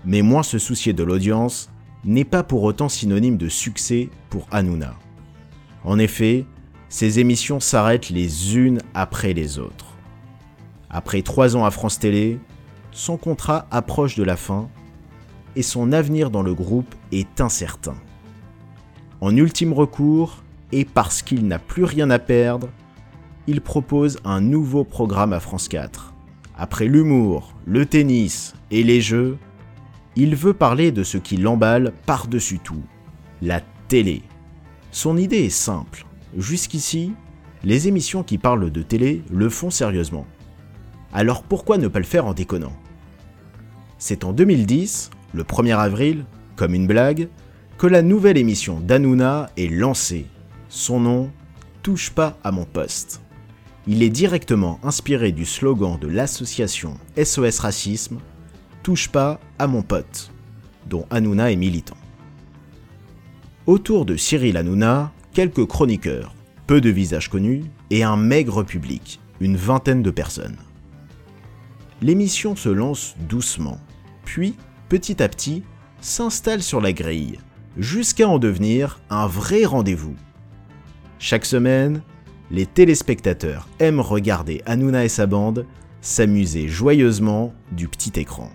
Mais 0.07 0.23
moins 0.23 0.43
se 0.43 0.59
soucier 0.59 0.95
de 0.95 1.03
l'audience 1.03 1.71
n'est 2.05 2.25
pas 2.25 2.43
pour 2.43 2.63
autant 2.63 2.89
synonyme 2.89 3.37
de 3.37 3.49
succès 3.49 4.09
pour 4.31 4.47
Hanouna. 4.51 4.95
En 5.85 5.99
effet, 5.99 6.47
ses 6.89 7.19
émissions 7.21 7.61
s'arrêtent 7.61 8.11
les 8.11 8.57
unes 8.57 8.81
après 8.95 9.33
les 9.33 9.59
autres. 9.59 9.97
Après 10.91 11.23
trois 11.23 11.57
ans 11.57 11.65
à 11.65 11.71
France 11.71 11.99
Télé, 11.99 12.39
son 12.91 13.17
contrat 13.17 13.67
approche 13.71 14.17
de 14.17 14.25
la 14.25 14.37
fin 14.37 14.69
et 15.57 15.63
son 15.63 15.93
avenir 15.93 16.31
dans 16.31 16.43
le 16.43 16.55
groupe 16.55 16.95
est 17.13 17.41
incertain. 17.41 17.95
En 19.21 19.37
ultime 19.37 19.73
recours, 19.73 20.43
et 20.73 20.85
parce 20.85 21.23
qu'il 21.23 21.47
n'a 21.47 21.59
plus 21.59 21.85
rien 21.85 22.11
à 22.11 22.19
perdre, 22.19 22.69
il 23.47 23.61
propose 23.61 24.19
un 24.25 24.41
nouveau 24.41 24.85
programme 24.85 25.33
à 25.33 25.41
France 25.41 25.69
4. 25.69 26.15
Après 26.57 26.87
l'humour, 26.87 27.55
le 27.65 27.87
tennis 27.87 28.55
et 28.71 28.83
les 28.83 29.01
jeux, 29.01 29.39
il 30.17 30.37
veut 30.37 30.55
parler 30.55 30.93
de 30.93 31.03
ce 31.03 31.19
qui 31.19 31.37
l'emballe 31.37 31.93
par-dessus 32.07 32.59
tout, 32.59 32.83
la 33.43 33.61
télé. 33.89 34.23
Son 34.93 35.17
idée 35.17 35.45
est 35.45 35.51
simple. 35.51 36.05
Jusqu'ici, 36.37 37.13
les 37.63 37.89
émissions 37.89 38.23
qui 38.23 38.39
parlent 38.39 38.71
de 38.71 38.83
télé 38.83 39.23
le 39.31 39.49
font 39.49 39.71
sérieusement. 39.71 40.27
Alors 41.13 41.43
pourquoi 41.43 41.79
ne 41.79 41.89
pas 41.89 41.99
le 41.99 42.05
faire 42.05 42.27
en 42.27 42.35
déconnant? 42.35 42.73
C'est 43.99 44.25
en 44.25 44.33
2010, 44.33 45.11
le 45.35 45.45
1er 45.45 45.77
avril, 45.77 46.25
comme 46.57 46.75
une 46.75 46.87
blague, 46.87 47.29
que 47.79 47.87
la 47.87 48.03
nouvelle 48.03 48.37
émission 48.37 48.81
d'Anouna 48.81 49.51
est 49.57 49.69
lancée. 49.69 50.27
Son 50.69 51.01
nom 51.01 51.31
Touche 51.83 52.11
pas 52.11 52.39
à 52.45 52.53
mon 52.53 52.67
poste. 52.67 53.23
Il 53.87 54.03
est 54.03 54.11
directement 54.11 54.79
inspiré 54.83 55.33
du 55.33 55.47
slogan 55.47 55.99
de 55.99 56.07
l'association 56.07 56.99
SOS 57.17 57.61
Racisme 57.61 58.19
Touche 58.83 59.09
pas 59.09 59.41
à 59.59 59.67
mon 59.67 59.83
pote, 59.83 60.31
dont 60.87 61.07
Hanouna 61.11 61.53
est 61.53 61.57
militant. 61.57 61.97
Autour 63.67 64.07
de 64.07 64.17
Cyril 64.17 64.57
Hanouna, 64.57 65.13
quelques 65.35 65.67
chroniqueurs, 65.67 66.35
peu 66.67 66.81
de 66.81 66.89
visages 66.89 67.29
connus 67.29 67.65
et 67.91 68.03
un 68.03 68.17
maigre 68.17 68.63
public, 68.63 69.21
une 69.39 69.57
vingtaine 69.57 70.03
de 70.03 70.11
personnes. 70.11 70.57
L'émission 72.01 72.57
se 72.57 72.71
lance 72.71 73.17
doucement, 73.29 73.79
puis, 74.25 74.55
petit 74.89 75.23
à 75.23 75.29
petit, 75.29 75.63
s'installe 76.01 76.63
sur 76.63 76.81
la 76.81 76.95
grille, 76.95 77.39
jusqu'à 77.77 78.27
en 78.27 78.39
devenir 78.39 78.99
un 79.11 79.27
vrai 79.27 79.67
rendez-vous. 79.67 80.17
Chaque 81.19 81.45
semaine, 81.45 82.03
les 82.51 82.65
téléspectateurs 82.65 83.69
aiment 83.79 84.01
regarder 84.01 84.63
Hanouna 84.65 85.05
et 85.05 85.11
sa 85.11 85.27
bande 85.27 85.67
s'amuser 86.01 86.67
joyeusement 86.67 87.53
du 87.73 87.89
petit 87.89 88.19
écran. 88.19 88.51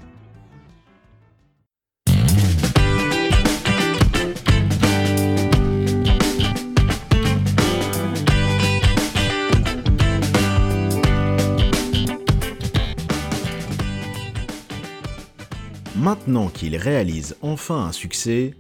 Maintenant 16.05 16.49
qu'il 16.49 16.75
réalise 16.75 17.35
enfin 17.41 17.87
un 17.87 17.91
succès, 17.91 18.53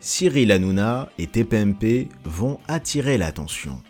Cyril 0.00 0.52
Hanouna 0.52 1.08
et 1.16 1.26
TPMP 1.26 2.10
vont 2.26 2.58
attirer 2.68 3.16
l'attention. 3.16 3.80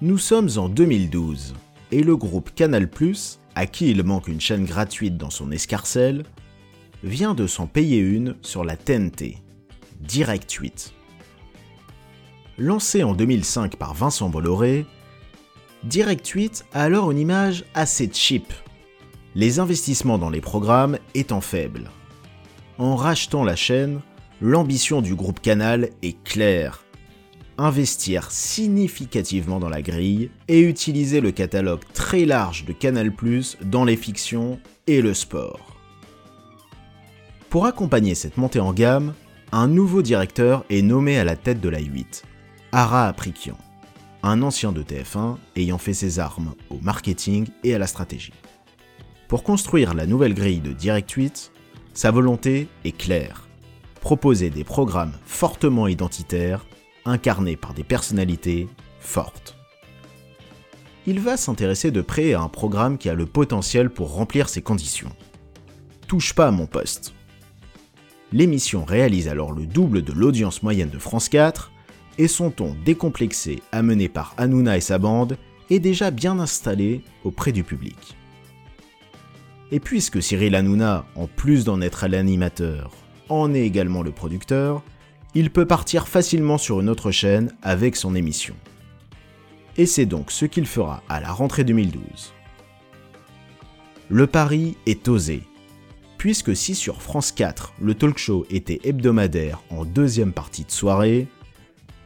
Nous 0.00 0.16
sommes 0.16 0.48
en 0.56 0.70
2012 0.70 1.54
et 1.92 2.02
le 2.02 2.16
groupe 2.16 2.54
Canal+, 2.54 2.88
à 3.54 3.66
qui 3.66 3.90
il 3.90 4.02
manque 4.04 4.28
une 4.28 4.40
chaîne 4.40 4.64
gratuite 4.64 5.18
dans 5.18 5.28
son 5.28 5.50
escarcelle, 5.50 6.24
vient 7.02 7.34
de 7.34 7.46
s'en 7.46 7.66
payer 7.66 7.98
une 7.98 8.36
sur 8.40 8.64
la 8.64 8.78
TNT, 8.78 9.36
Direct 10.00 10.50
8. 10.50 10.94
Lancé 12.56 13.02
en 13.02 13.12
2005 13.12 13.76
par 13.76 13.92
Vincent 13.92 14.30
Bolloré, 14.30 14.86
Direct 15.84 16.26
8 16.26 16.64
a 16.72 16.84
alors 16.84 17.10
une 17.10 17.18
image 17.18 17.66
assez 17.74 18.08
cheap, 18.10 18.50
les 19.34 19.58
investissements 19.58 20.16
dans 20.16 20.30
les 20.30 20.40
programmes 20.40 20.96
étant 21.14 21.42
faibles. 21.42 21.90
En 22.78 22.96
rachetant 22.96 23.44
la 23.44 23.56
chaîne, 23.56 24.00
l'ambition 24.40 25.02
du 25.02 25.14
groupe 25.14 25.40
Canal 25.40 25.90
est 26.02 26.22
claire 26.22 26.84
investir 27.58 28.30
significativement 28.30 29.58
dans 29.58 29.68
la 29.68 29.82
grille 29.82 30.30
et 30.46 30.60
utiliser 30.60 31.20
le 31.20 31.32
catalogue 31.32 31.82
très 31.92 32.24
large 32.24 32.64
de 32.64 32.72
Canal⁇ 32.72 33.10
dans 33.64 33.84
les 33.84 33.96
fictions 33.96 34.60
et 34.86 35.02
le 35.02 35.12
sport. 35.12 35.76
Pour 37.50 37.66
accompagner 37.66 38.14
cette 38.14 38.36
montée 38.36 38.60
en 38.60 38.72
gamme, 38.72 39.12
un 39.50 39.66
nouveau 39.66 40.02
directeur 40.02 40.64
est 40.70 40.82
nommé 40.82 41.18
à 41.18 41.24
la 41.24 41.34
tête 41.34 41.60
de 41.60 41.68
la 41.68 41.80
8, 41.80 42.22
Ara 42.72 43.08
Aprikian, 43.08 43.56
un 44.22 44.42
ancien 44.42 44.72
de 44.72 44.82
TF1 44.82 45.36
ayant 45.56 45.78
fait 45.78 45.94
ses 45.94 46.18
armes 46.18 46.54
au 46.70 46.78
marketing 46.80 47.48
et 47.64 47.74
à 47.74 47.78
la 47.78 47.86
stratégie. 47.86 48.34
Pour 49.26 49.42
construire 49.42 49.94
la 49.94 50.06
nouvelle 50.06 50.34
grille 50.34 50.60
de 50.60 50.72
Direct 50.72 51.10
8, 51.10 51.52
sa 51.94 52.10
volonté 52.10 52.68
est 52.84 52.96
claire. 52.96 53.48
Proposer 54.00 54.50
des 54.50 54.64
programmes 54.64 55.14
fortement 55.26 55.88
identitaires 55.88 56.64
incarné 57.04 57.56
par 57.56 57.74
des 57.74 57.84
personnalités 57.84 58.68
fortes. 59.00 59.56
Il 61.06 61.20
va 61.20 61.36
s'intéresser 61.36 61.90
de 61.90 62.02
près 62.02 62.34
à 62.34 62.42
un 62.42 62.48
programme 62.48 62.98
qui 62.98 63.08
a 63.08 63.14
le 63.14 63.24
potentiel 63.24 63.88
pour 63.88 64.12
remplir 64.12 64.48
ces 64.48 64.60
conditions. 64.60 65.10
Touche 66.06 66.34
pas 66.34 66.48
à 66.48 66.50
mon 66.50 66.66
poste. 66.66 67.14
L'émission 68.30 68.84
réalise 68.84 69.26
alors 69.28 69.52
le 69.52 69.64
double 69.64 70.02
de 70.02 70.12
l'audience 70.12 70.62
moyenne 70.62 70.90
de 70.90 70.98
France 70.98 71.30
4 71.30 71.72
et 72.18 72.28
son 72.28 72.50
ton 72.50 72.76
décomplexé 72.84 73.62
amené 73.72 74.10
par 74.10 74.34
Hanouna 74.36 74.76
et 74.76 74.82
sa 74.82 74.98
bande 74.98 75.38
est 75.70 75.78
déjà 75.78 76.10
bien 76.10 76.38
installé 76.38 77.02
auprès 77.24 77.52
du 77.52 77.64
public. 77.64 78.17
Et 79.70 79.80
puisque 79.80 80.22
Cyril 80.22 80.54
Hanouna, 80.54 81.04
en 81.14 81.26
plus 81.26 81.64
d'en 81.64 81.80
être 81.80 82.06
l'animateur, 82.06 82.90
en 83.28 83.52
est 83.52 83.62
également 83.62 84.02
le 84.02 84.12
producteur, 84.12 84.82
il 85.34 85.50
peut 85.50 85.66
partir 85.66 86.08
facilement 86.08 86.56
sur 86.56 86.80
une 86.80 86.88
autre 86.88 87.10
chaîne 87.10 87.52
avec 87.62 87.96
son 87.96 88.14
émission. 88.14 88.54
Et 89.76 89.86
c'est 89.86 90.06
donc 90.06 90.30
ce 90.30 90.46
qu'il 90.46 90.66
fera 90.66 91.02
à 91.08 91.20
la 91.20 91.30
rentrée 91.30 91.64
2012. 91.64 92.32
Le 94.08 94.26
pari 94.26 94.76
est 94.86 95.06
osé, 95.06 95.42
puisque 96.16 96.56
si 96.56 96.74
sur 96.74 97.02
France 97.02 97.30
4 97.30 97.74
le 97.80 97.94
talk 97.94 98.16
show 98.16 98.46
était 98.50 98.80
hebdomadaire 98.84 99.62
en 99.68 99.84
deuxième 99.84 100.32
partie 100.32 100.64
de 100.64 100.70
soirée, 100.70 101.28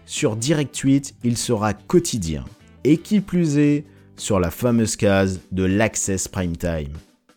sur 0.04 0.34
Direct 0.34 0.76
8 0.76 1.14
il 1.22 1.38
sera 1.38 1.74
quotidien, 1.74 2.44
et 2.82 2.98
qui 2.98 3.20
plus 3.20 3.56
est 3.56 3.84
sur 4.16 4.40
la 4.40 4.50
fameuse 4.50 4.96
case 4.96 5.40
de 5.52 5.62
l'Access 5.62 6.26
Prime 6.26 6.56
Time, 6.56 6.92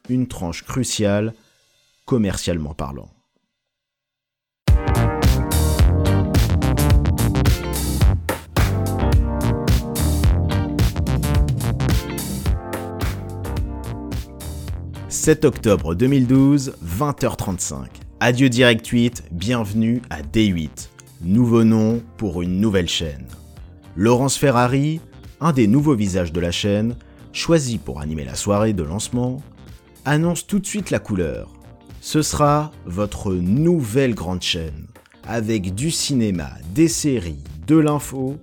une 0.09 0.27
tranche 0.27 0.63
cruciale 0.63 1.33
commercialement 2.05 2.73
parlant. 2.73 3.09
«7 15.09 15.45
octobre 15.45 15.95
2012, 15.95 16.75
20h35. 16.85 17.87
Adieu 18.19 18.49
Direct 18.49 18.85
8, 18.85 19.23
bienvenue 19.31 20.01
à 20.11 20.21
D8. 20.21 20.89
nouveau 21.21 21.63
nom 21.63 22.03
pour 22.17 22.43
une 22.43 22.59
nouvelle 22.59 22.89
chaîne. 22.89 23.25
Laurence 23.95 24.37
Ferrari, 24.37 25.01
un 25.41 25.51
des 25.51 25.65
nouveaux 25.67 25.95
visages 25.95 26.31
de 26.31 26.39
la 26.39 26.51
chaîne, 26.51 26.95
choisi 27.33 27.77
pour 27.79 28.01
animer 28.01 28.23
la 28.23 28.35
soirée 28.35 28.73
de 28.73 28.83
lancement, 28.83 29.41
annonce 30.05 30.45
tout 30.45 30.59
de 30.59 30.65
suite 30.65 30.91
la 30.91 30.99
couleur. 30.99 31.51
Ce 31.99 32.21
sera 32.21 32.71
votre 32.85 33.33
nouvelle 33.33 34.13
grande 34.13 34.43
chaîne, 34.43 34.87
avec 35.27 35.73
du 35.73 35.89
cinéma, 35.89 36.51
des 36.73 36.87
séries, 36.87 37.43
de 37.65 37.75
l'info. 37.75 38.37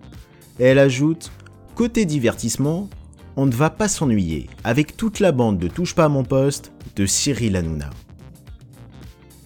Elle 0.58 0.80
ajoute, 0.80 1.30
côté 1.76 2.04
divertissement, 2.04 2.90
on 3.36 3.46
ne 3.46 3.52
va 3.52 3.70
pas 3.70 3.88
s'ennuyer 3.88 4.50
avec 4.64 4.96
toute 4.96 5.20
la 5.20 5.32
bande 5.32 5.58
de 5.58 5.68
Touche 5.68 5.94
pas 5.94 6.04
à 6.04 6.08
mon 6.08 6.24
poste 6.24 6.72
de 6.96 7.06
Cyril 7.06 7.56
Hanouna. 7.56 7.90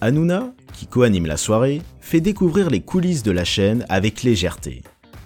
Hanouna, 0.01 0.53
qui 0.73 0.87
co-anime 0.87 1.27
la 1.27 1.37
soirée, 1.37 1.81
fait 2.01 2.21
découvrir 2.21 2.69
les 2.69 2.81
coulisses 2.81 3.23
de 3.23 3.31
la 3.31 3.45
chaîne 3.45 3.85
avec 3.89 4.23
légèreté. 4.23 4.81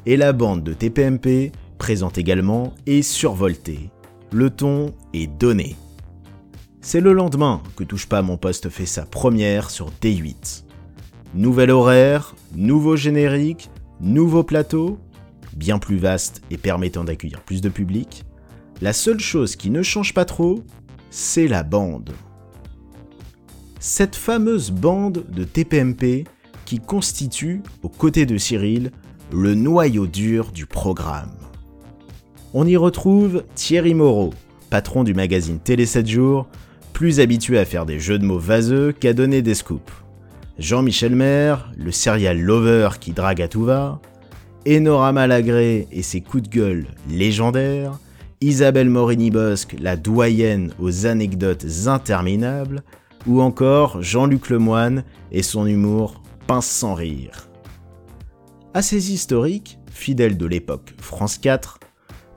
Et 0.06 0.18
la 0.18 0.34
bande 0.34 0.64
de 0.64 0.74
TPMP, 0.74 1.52
présente 1.78 2.18
également, 2.18 2.74
est 2.86 3.02
survoltée. 3.02 3.90
Le 4.32 4.50
ton 4.50 4.94
est 5.14 5.28
donné. 5.28 5.76
C'est 6.84 7.00
le 7.00 7.14
lendemain 7.14 7.62
que 7.76 7.84
Touche 7.84 8.08
pas 8.08 8.24
mon 8.24 8.38
poste 8.38 8.70
fait 8.70 8.88
sa 8.88 9.06
première 9.06 9.70
sur 9.70 9.92
D8. 10.02 10.64
Nouvel 11.36 11.70
horaire, 11.70 12.36
nouveau 12.56 12.96
générique, 12.96 13.70
nouveau 14.00 14.44
plateau, 14.44 14.98
bien 15.54 15.78
plus 15.78 15.98
vaste 15.98 16.42
et 16.50 16.58
permettant 16.58 17.04
d'accueillir 17.04 17.42
plus 17.42 17.62
de 17.62 17.70
public. 17.70 18.24
La 18.82 18.94
seule 18.94 19.20
chose 19.20 19.56
qui 19.56 19.70
ne 19.70 19.84
change 19.84 20.16
pas 20.16 20.26
trop, 20.26 20.64
c'est 21.12 21.48
la 21.48 21.62
bande. 21.62 22.14
Cette 23.80 24.16
fameuse 24.16 24.72
bande 24.72 25.24
de 25.30 25.44
TPMP 25.44 26.26
qui 26.66 26.80
constitue, 26.80 27.62
aux 27.84 27.90
côtés 27.90 28.26
de 28.26 28.40
Cyril, 28.40 28.92
le 29.32 29.54
noyau 29.54 30.08
dur 30.08 30.52
du 30.52 30.66
programme. 30.66 31.36
On 32.56 32.66
y 32.66 32.76
retrouve 32.76 33.44
Thierry 33.54 33.94
Moreau, 33.94 34.34
patron 34.72 35.04
du 35.04 35.14
magazine 35.14 35.60
Télé 35.60 35.86
7 35.86 36.08
jours, 36.08 36.48
plus 37.02 37.20
habitué 37.20 37.58
à 37.58 37.66
faire 37.66 37.88
des 37.88 37.98
jeux 37.98 38.20
de 38.20 38.26
mots 38.26 38.38
vaseux 38.38 38.92
qu'à 38.92 39.14
donner 39.14 39.42
des 39.42 39.56
scoops. 39.56 39.92
Jean-Michel 40.60 41.16
Maire, 41.16 41.72
le 41.76 41.92
serial 41.92 42.40
lover 42.40 42.90
qui 43.00 43.12
drague 43.12 43.42
à 43.42 43.48
tout 43.48 43.64
va, 43.64 44.00
Enora 44.68 45.12
Malagré 45.12 45.88
et 45.92 46.04
ses 46.04 46.22
coups 46.22 46.44
de 46.44 46.50
gueule 46.50 46.86
légendaires, 47.10 47.98
Isabelle 48.40 48.92
Morini-Bosque, 48.92 49.78
la 49.82 49.96
doyenne 49.96 50.76
aux 50.78 51.08
anecdotes 51.08 51.66
interminables, 51.88 52.84
ou 53.26 53.42
encore 53.42 54.04
Jean-Luc 54.04 54.52
Lemoine 54.52 55.04
et 55.32 55.42
son 55.42 55.66
humour 55.66 56.22
pince 56.46 56.68
sans 56.68 56.94
rire. 56.94 57.50
À 58.76 58.84
ces 58.84 59.12
historiques, 59.12 59.80
fidèles 59.92 60.38
de 60.38 60.46
l'époque 60.46 60.94
France 61.00 61.40
4, 61.40 61.80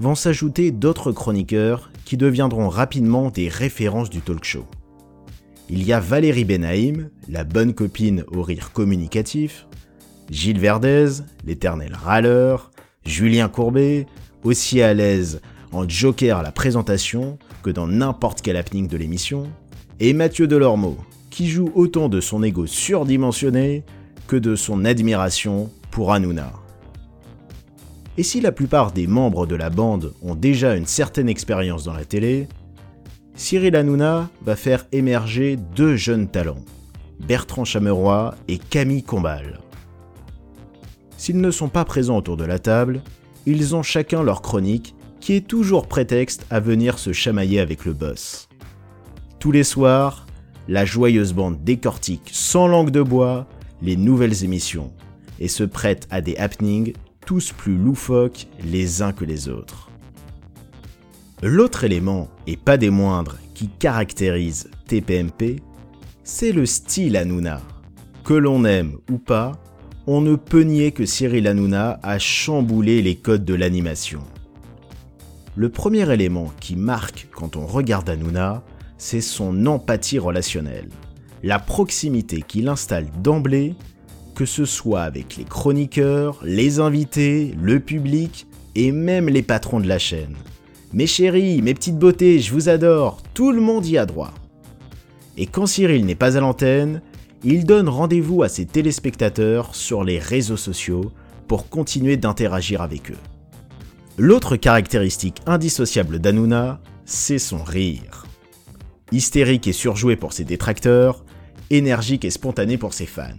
vont 0.01 0.15
s'ajouter 0.15 0.71
d'autres 0.71 1.13
chroniqueurs 1.13 1.91
qui 2.05 2.17
deviendront 2.17 2.69
rapidement 2.69 3.31
des 3.31 3.49
références 3.49 4.11
du 4.11 4.21
talk 4.21 4.45
show. 4.45 4.67
Il 5.71 5.83
y 5.83 5.93
a 5.93 6.01
Valérie 6.01 6.45
Benaïm, 6.45 7.11
la 7.29 7.45
bonne 7.45 7.75
copine 7.75 8.25
au 8.29 8.43
rire 8.43 8.73
communicatif, 8.73 9.67
Gilles 10.31 10.61
Verdez, 10.61 11.23
l'éternel 11.47 11.95
râleur, 11.95 12.71
Julien 13.05 13.49
Courbet, 13.49 14.07
aussi 14.43 14.83
à 14.83 14.93
l'aise 14.95 15.41
en 15.73 15.89
joker 15.89 16.39
à 16.39 16.43
la 16.43 16.53
présentation 16.53 17.39
que 17.63 17.71
dans 17.71 17.87
n'importe 17.87 18.43
quel 18.43 18.57
happening 18.57 18.89
de 18.89 18.97
l'émission, 18.97 19.45
et 20.01 20.13
Mathieu 20.13 20.47
Delormeau, 20.47 20.97
qui 21.31 21.49
joue 21.49 21.71
autant 21.75 22.09
de 22.09 22.21
son 22.21 22.43
ego 22.43 22.67
surdimensionné 22.67 23.85
que 24.27 24.37
de 24.37 24.55
son 24.55 24.85
admiration 24.85 25.71
pour 25.91 26.13
Hanouna. 26.13 26.53
Et 28.17 28.23
si 28.23 28.41
la 28.41 28.53
plupart 28.53 28.93
des 28.93 29.07
membres 29.07 29.47
de 29.47 29.57
la 29.57 29.71
bande 29.71 30.13
ont 30.23 30.37
déjà 30.37 30.77
une 30.77 30.87
certaine 30.87 31.29
expérience 31.29 31.85
dans 31.85 31.95
la 31.95 32.05
télé, 32.05 32.47
Cyril 33.35 33.75
Hanouna 33.75 34.31
va 34.43 34.55
faire 34.55 34.87
émerger 34.93 35.57
deux 35.75 35.97
jeunes 35.97 36.29
talents, 36.29 36.65
Bertrand 37.27 37.65
Chameroy 37.65 38.37
et 38.47 38.59
Camille 38.59 39.03
Combal. 39.03 39.59
S'ils 41.17 41.41
ne 41.41 41.51
sont 41.51 41.69
pas 41.69 41.85
présents 41.85 42.19
autour 42.19 42.37
de 42.37 42.45
la 42.45 42.61
table, 42.61 43.03
ils 43.47 43.75
ont 43.75 43.83
chacun 43.83 44.23
leur 44.23 44.43
chronique 44.43 44.95
qui 45.19 45.33
est 45.33 45.47
toujours 45.47 45.89
prétexte 45.89 46.47
à 46.51 46.61
venir 46.61 46.99
se 46.99 47.13
chamailler 47.13 47.59
avec 47.59 47.85
le 47.85 47.95
boss. 47.95 48.49
Tous 49.41 49.51
les 49.51 49.65
soirs, 49.65 50.27
la 50.69 50.85
joyeuse 50.85 51.33
bande 51.33 51.65
décortique 51.65 52.31
sans 52.31 52.69
langue 52.69 52.91
de 52.91 53.03
bois 53.03 53.47
les 53.83 53.97
nouvelles 53.97 54.45
émissions 54.45 54.93
et 55.41 55.49
se 55.49 55.65
prête 55.65 56.07
à 56.11 56.21
des 56.21 56.37
happenings 56.37 56.93
tous 57.25 57.53
plus 57.53 57.77
loufoques 57.77 58.47
les 58.63 59.03
uns 59.03 59.13
que 59.13 59.25
les 59.25 59.49
autres. 59.49 59.91
L'autre 61.43 61.85
élément, 61.85 62.29
et 62.47 62.57
pas 62.57 62.77
des 62.77 62.91
moindres, 62.91 63.39
qui 63.55 63.69
caractérise 63.69 64.71
TPMP, 64.87 65.61
c'est 66.23 66.53
le 66.53 66.67
style 66.67 67.17
Hanouna. 67.17 67.61
Que 68.25 68.35
l'on 68.35 68.65
aime 68.65 68.97
ou 69.11 69.19
pas, 69.19 69.53
on 70.07 70.21
ne 70.21 70.37
peut 70.37 70.63
nier 70.63 70.93
que 70.93 71.07
Cyril 71.07 71.47
Hanouna 71.47 71.99
a 72.03 72.19
chamboulé 72.19 73.03
les 73.03 73.17
codes 73.17 73.45
de 73.45 73.55
l'animation. 73.55 74.23
Le 75.57 75.69
premier 75.69 76.11
élément 76.13 76.51
qui 76.61 76.77
marque 76.77 77.29
quand 77.33 77.57
on 77.57 77.67
regarde 77.67 78.09
Hanouna, 78.09 78.63
c'est 78.99 79.21
son 79.21 79.67
empathie 79.67 80.19
relationnelle, 80.19 80.89
la 81.43 81.59
proximité 81.59 82.43
qu'il 82.43 82.69
installe 82.69 83.07
d'emblée, 83.23 83.75
que 84.35 84.47
ce 84.47 84.65
soit 84.65 85.03
avec 85.03 85.37
les 85.37 85.45
chroniqueurs, 85.45 86.41
les 86.43 86.81
invités, 86.81 87.55
le 87.61 87.81
public 87.81 88.47
et 88.75 88.93
même 88.93 89.29
les 89.29 89.43
patrons 89.43 89.81
de 89.81 89.87
la 89.87 89.99
chaîne. 89.99 90.37
Mes 90.93 91.07
chéris, 91.07 91.63
mes 91.63 91.75
petites 91.75 91.99
beautés, 91.99 92.41
je 92.41 92.53
vous 92.53 92.69
adore, 92.69 93.23
tout 93.35 93.53
le 93.53 93.61
monde 93.61 93.87
y 93.87 93.99
a 93.99 94.07
droit. 94.07 94.33
Et 95.37 95.47
quand 95.47 95.67
Cyril 95.67 96.05
n'est 96.07 96.15
pas 96.15 96.37
à 96.37 96.41
l'antenne, 96.41 97.03
il 97.43 97.65
donne 97.65 97.89
rendez-vous 97.89 98.43
à 98.43 98.49
ses 98.49 98.67
téléspectateurs 98.67 99.75
sur 99.75 100.05
les 100.05 100.19
réseaux 100.19 100.57
sociaux 100.57 101.13
pour 101.49 101.69
continuer 101.69 102.17
d'interagir 102.17 102.81
avec 102.81 103.11
eux. 103.11 103.19
L'autre 104.17 104.57
caractéristique 104.57 105.41
indissociable 105.47 106.21
d'Anouna, 106.21 106.81
c'est 107.05 107.41
son 107.41 107.63
rire. 107.63 108.27
Hystérique 109.13 109.67
et 109.67 109.73
surjoué 109.73 110.17
pour 110.17 110.33
ses 110.33 110.45
détracteurs, 110.45 111.25
énergique 111.71 112.25
et 112.25 112.31
spontané 112.31 112.79
pour 112.79 112.95
ses 112.95 113.07
fans. 113.07 113.35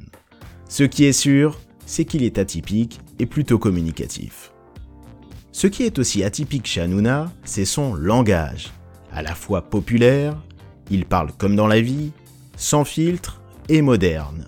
Ce 0.67 0.84
qui 0.84 1.06
est 1.06 1.13
sûr, 1.13 1.60
c'est 1.86 2.06
qu'il 2.06 2.23
est 2.23 2.38
atypique 2.38 2.99
et 3.19 3.25
plutôt 3.25 3.60
communicatif. 3.60 4.51
Ce 5.51 5.67
qui 5.67 5.84
est 5.84 5.99
aussi 5.99 6.23
atypique 6.23 6.65
chez 6.65 6.82
Hanouna, 6.82 7.32
c'est 7.43 7.65
son 7.65 7.93
langage. 7.93 8.73
À 9.12 9.21
la 9.21 9.36
fois 9.36 9.62
populaire, 9.62 10.36
il 10.91 11.06
parle 11.06 11.32
comme 11.38 11.56
dans 11.56 11.67
la 11.67 11.80
vie, 11.80 12.12
sans 12.58 12.84
filtre 12.84 13.41
et 13.69 13.82
moderne. 13.82 14.47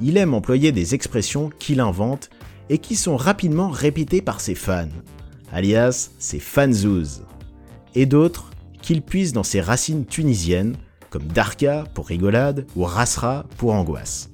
Il 0.00 0.16
aime 0.16 0.34
employer 0.34 0.72
des 0.72 0.94
expressions 0.94 1.50
qu'il 1.58 1.80
invente 1.80 2.30
et 2.68 2.78
qui 2.78 2.96
sont 2.96 3.16
rapidement 3.16 3.68
répétées 3.68 4.22
par 4.22 4.40
ses 4.40 4.54
fans, 4.54 4.88
alias 5.52 6.10
ses 6.18 6.40
fanzouz, 6.40 7.24
et 7.94 8.06
d'autres 8.06 8.50
qu'il 8.80 9.02
puise 9.02 9.32
dans 9.32 9.44
ses 9.44 9.60
racines 9.60 10.06
tunisiennes, 10.06 10.76
comme 11.10 11.26
Darka 11.28 11.84
pour 11.94 12.08
rigolade 12.08 12.66
ou 12.74 12.82
Rasra 12.82 13.44
pour 13.58 13.74
angoisse. 13.74 14.31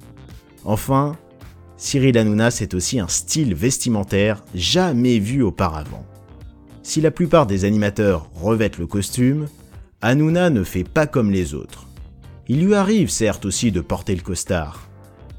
Enfin, 0.69 1.15
Cyril 1.77 2.15
Hanouna 2.15 2.51
c'est 2.51 2.75
aussi 2.75 2.99
un 2.99 3.07
style 3.07 3.55
vestimentaire 3.55 4.43
jamais 4.53 5.17
vu 5.17 5.41
auparavant. 5.41 6.05
Si 6.83 7.01
la 7.01 7.09
plupart 7.09 7.47
des 7.47 7.65
animateurs 7.65 8.29
revêtent 8.35 8.77
le 8.77 8.85
costume, 8.85 9.47
Hanouna 10.03 10.51
ne 10.51 10.63
fait 10.63 10.83
pas 10.83 11.07
comme 11.07 11.31
les 11.31 11.55
autres. 11.55 11.87
Il 12.47 12.63
lui 12.63 12.75
arrive 12.75 13.09
certes 13.09 13.45
aussi 13.45 13.71
de 13.71 13.81
porter 13.81 14.13
le 14.13 14.21
costard, 14.21 14.87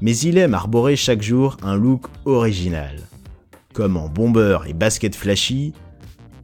mais 0.01 0.17
il 0.17 0.37
aime 0.37 0.53
arborer 0.53 0.97
chaque 0.97 1.21
jour 1.21 1.55
un 1.63 1.77
look 1.77 2.07
original, 2.25 2.99
comme 3.73 3.95
en 3.95 4.09
bomber 4.09 4.57
et 4.67 4.73
basket 4.73 5.15
flashy, 5.15 5.71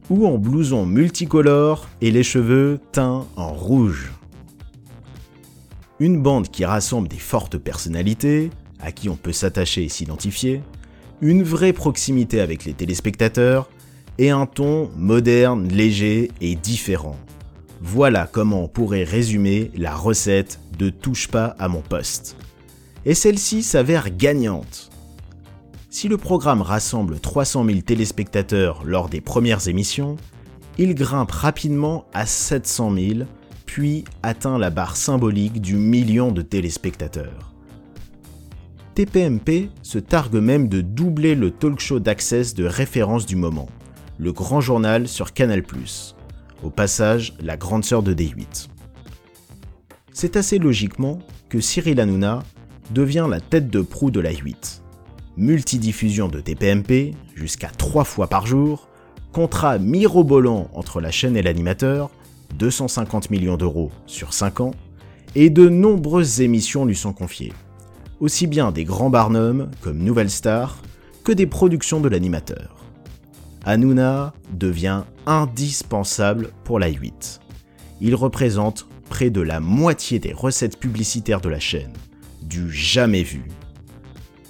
ou 0.08 0.26
en 0.26 0.38
blouson 0.38 0.86
multicolore 0.86 1.86
et 2.00 2.10
les 2.10 2.22
cheveux 2.22 2.80
teints 2.92 3.26
en 3.36 3.52
rouge. 3.52 4.12
Une 6.00 6.22
bande 6.22 6.48
qui 6.48 6.64
rassemble 6.64 7.08
des 7.08 7.18
fortes 7.18 7.58
personnalités, 7.58 8.48
à 8.80 8.92
qui 8.92 9.08
on 9.08 9.16
peut 9.16 9.32
s'attacher 9.32 9.84
et 9.84 9.88
s'identifier, 9.88 10.62
une 11.20 11.42
vraie 11.42 11.72
proximité 11.72 12.40
avec 12.40 12.64
les 12.64 12.74
téléspectateurs, 12.74 13.68
et 14.18 14.30
un 14.30 14.46
ton 14.46 14.90
moderne, 14.96 15.68
léger 15.68 16.30
et 16.40 16.56
différent. 16.56 17.16
Voilà 17.80 18.28
comment 18.30 18.64
on 18.64 18.68
pourrait 18.68 19.04
résumer 19.04 19.70
la 19.76 19.94
recette 19.94 20.58
de 20.76 20.90
Touche 20.90 21.28
pas 21.28 21.54
à 21.58 21.68
mon 21.68 21.80
poste. 21.80 22.36
Et 23.04 23.14
celle-ci 23.14 23.62
s'avère 23.62 24.10
gagnante. 24.10 24.90
Si 25.88 26.08
le 26.08 26.18
programme 26.18 26.62
rassemble 26.62 27.20
300 27.20 27.64
000 27.64 27.80
téléspectateurs 27.80 28.82
lors 28.84 29.08
des 29.08 29.20
premières 29.20 29.68
émissions, 29.68 30.16
il 30.76 30.94
grimpe 30.94 31.30
rapidement 31.30 32.04
à 32.12 32.26
700 32.26 32.94
000, 32.94 33.06
puis 33.66 34.04
atteint 34.22 34.58
la 34.58 34.70
barre 34.70 34.96
symbolique 34.96 35.60
du 35.60 35.76
million 35.76 36.32
de 36.32 36.42
téléspectateurs. 36.42 37.52
TPMP 38.98 39.70
se 39.84 40.00
targue 40.00 40.38
même 40.42 40.66
de 40.66 40.80
doubler 40.80 41.36
le 41.36 41.52
talk 41.52 41.78
show 41.78 42.00
d'access 42.00 42.54
de 42.54 42.64
référence 42.64 43.26
du 43.26 43.36
moment, 43.36 43.68
le 44.18 44.32
grand 44.32 44.60
journal 44.60 45.06
sur 45.06 45.32
Canal+. 45.32 45.62
Au 46.64 46.70
passage, 46.70 47.34
la 47.40 47.56
grande 47.56 47.84
sœur 47.84 48.02
de 48.02 48.12
D8. 48.12 48.66
C'est 50.12 50.36
assez 50.36 50.58
logiquement 50.58 51.20
que 51.48 51.60
Cyril 51.60 52.00
Hanouna 52.00 52.40
devient 52.90 53.28
la 53.30 53.38
tête 53.38 53.70
de 53.70 53.82
proue 53.82 54.10
de 54.10 54.18
la 54.18 54.32
8. 54.32 54.82
Multidiffusion 55.36 56.26
de 56.26 56.40
TPMP, 56.40 57.14
jusqu'à 57.36 57.68
3 57.68 58.02
fois 58.02 58.26
par 58.26 58.48
jour, 58.48 58.88
contrat 59.30 59.78
mirobolant 59.78 60.68
entre 60.74 61.00
la 61.00 61.12
chaîne 61.12 61.36
et 61.36 61.42
l'animateur, 61.42 62.10
250 62.58 63.30
millions 63.30 63.56
d'euros 63.56 63.92
sur 64.06 64.34
5 64.34 64.58
ans, 64.58 64.74
et 65.36 65.50
de 65.50 65.68
nombreuses 65.68 66.40
émissions 66.40 66.84
lui 66.84 66.96
sont 66.96 67.12
confiées. 67.12 67.52
Aussi 68.20 68.48
bien 68.48 68.72
des 68.72 68.84
grands 68.84 69.10
Barnum 69.10 69.70
comme 69.80 69.98
Nouvelle 69.98 70.30
Star 70.30 70.78
que 71.22 71.30
des 71.30 71.46
productions 71.46 72.00
de 72.00 72.08
l'animateur. 72.08 72.84
Hanouna 73.64 74.32
devient 74.52 75.02
indispensable 75.26 76.50
pour 76.64 76.78
la 76.78 76.88
8. 76.88 77.40
Il 78.00 78.14
représente 78.14 78.88
près 79.08 79.30
de 79.30 79.40
la 79.40 79.60
moitié 79.60 80.18
des 80.18 80.32
recettes 80.32 80.78
publicitaires 80.78 81.40
de 81.40 81.48
la 81.48 81.60
chaîne, 81.60 81.92
du 82.42 82.72
jamais 82.72 83.22
vu. 83.22 83.42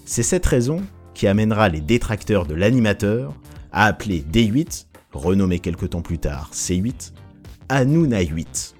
C'est 0.04 0.22
cette 0.22 0.46
raison 0.46 0.82
qui 1.14 1.26
amènera 1.26 1.68
les 1.68 1.80
détracteurs 1.80 2.46
de 2.46 2.54
l'animateur 2.54 3.34
à 3.72 3.84
appeler 3.84 4.24
D8, 4.32 4.86
renommé 5.12 5.58
quelque 5.58 5.86
temps 5.86 6.02
plus 6.02 6.18
tard 6.18 6.50
C8, 6.54 7.12
Hanouna 7.68 8.22
8. 8.22 8.76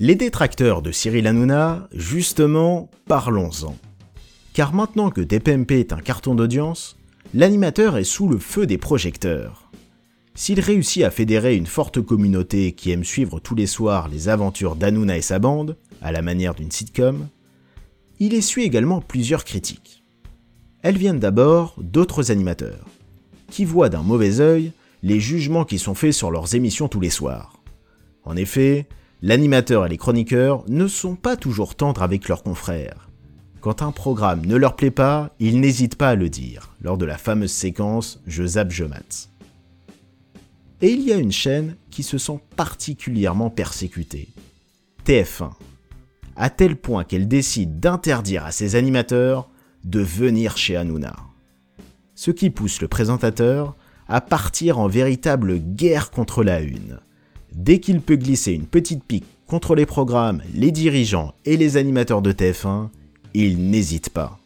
Les 0.00 0.14
détracteurs 0.14 0.80
de 0.80 0.92
Cyril 0.92 1.26
Hanouna, 1.26 1.88
justement, 1.92 2.88
parlons-en. 3.06 3.76
Car 4.52 4.72
maintenant 4.72 5.10
que 5.10 5.20
TPMP 5.20 5.72
est 5.72 5.92
un 5.92 5.98
carton 5.98 6.36
d'audience, 6.36 6.96
l'animateur 7.34 7.96
est 7.96 8.04
sous 8.04 8.28
le 8.28 8.38
feu 8.38 8.64
des 8.64 8.78
projecteurs. 8.78 9.72
S'il 10.36 10.60
réussit 10.60 11.02
à 11.02 11.10
fédérer 11.10 11.56
une 11.56 11.66
forte 11.66 12.00
communauté 12.00 12.70
qui 12.70 12.92
aime 12.92 13.02
suivre 13.02 13.40
tous 13.40 13.56
les 13.56 13.66
soirs 13.66 14.08
les 14.08 14.28
aventures 14.28 14.76
d'Hanouna 14.76 15.16
et 15.16 15.22
sa 15.22 15.40
bande, 15.40 15.76
à 16.00 16.12
la 16.12 16.22
manière 16.22 16.54
d'une 16.54 16.70
sitcom, 16.70 17.26
il 18.20 18.34
essuie 18.34 18.62
également 18.62 19.00
plusieurs 19.00 19.44
critiques. 19.44 20.04
Elles 20.82 20.96
viennent 20.96 21.18
d'abord 21.18 21.74
d'autres 21.76 22.30
animateurs, 22.30 22.86
qui 23.50 23.64
voient 23.64 23.88
d'un 23.88 24.02
mauvais 24.02 24.38
œil 24.38 24.70
les 25.02 25.18
jugements 25.18 25.64
qui 25.64 25.80
sont 25.80 25.96
faits 25.96 26.12
sur 26.12 26.30
leurs 26.30 26.54
émissions 26.54 26.86
tous 26.86 27.00
les 27.00 27.10
soirs. 27.10 27.60
En 28.22 28.36
effet, 28.36 28.86
l'animateur 29.22 29.86
et 29.86 29.88
les 29.88 29.96
chroniqueurs 29.96 30.64
ne 30.68 30.86
sont 30.86 31.16
pas 31.16 31.36
toujours 31.36 31.74
tendres 31.74 32.02
avec 32.02 32.28
leurs 32.28 32.42
confrères. 32.42 33.08
Quand 33.60 33.82
un 33.82 33.90
programme 33.90 34.46
ne 34.46 34.56
leur 34.56 34.76
plaît 34.76 34.92
pas, 34.92 35.34
ils 35.40 35.60
n'hésitent 35.60 35.96
pas 35.96 36.10
à 36.10 36.14
le 36.14 36.28
dire, 36.28 36.74
lors 36.80 36.96
de 36.96 37.04
la 37.04 37.18
fameuse 37.18 37.50
séquence 37.50 38.20
Je 38.26 38.46
zappe, 38.46 38.70
je 38.70 38.84
mate. 38.84 39.30
Et 40.80 40.90
il 40.90 41.02
y 41.02 41.12
a 41.12 41.16
une 41.16 41.32
chaîne 41.32 41.74
qui 41.90 42.04
se 42.04 42.18
sent 42.18 42.38
particulièrement 42.54 43.50
persécutée. 43.50 44.28
TF1. 45.04 45.50
À 46.36 46.50
tel 46.50 46.76
point 46.76 47.02
qu'elle 47.02 47.26
décide 47.26 47.80
d'interdire 47.80 48.44
à 48.44 48.52
ses 48.52 48.76
animateurs 48.76 49.50
de 49.84 50.00
venir 50.00 50.56
chez 50.56 50.76
Hanouna. 50.76 51.16
Ce 52.14 52.30
qui 52.30 52.50
pousse 52.50 52.80
le 52.80 52.86
présentateur 52.86 53.74
à 54.06 54.20
partir 54.20 54.78
en 54.78 54.86
véritable 54.86 55.58
guerre 55.58 56.12
contre 56.12 56.44
la 56.44 56.60
une 56.60 57.00
Dès 57.58 57.80
qu'il 57.80 58.00
peut 58.00 58.14
glisser 58.14 58.52
une 58.52 58.68
petite 58.68 59.02
pique 59.02 59.26
contre 59.48 59.74
les 59.74 59.84
programmes, 59.84 60.42
les 60.54 60.70
dirigeants 60.70 61.34
et 61.44 61.56
les 61.56 61.76
animateurs 61.76 62.22
de 62.22 62.30
TF1, 62.30 62.86
il 63.34 63.68
n'hésite 63.68 64.10
pas. 64.10 64.38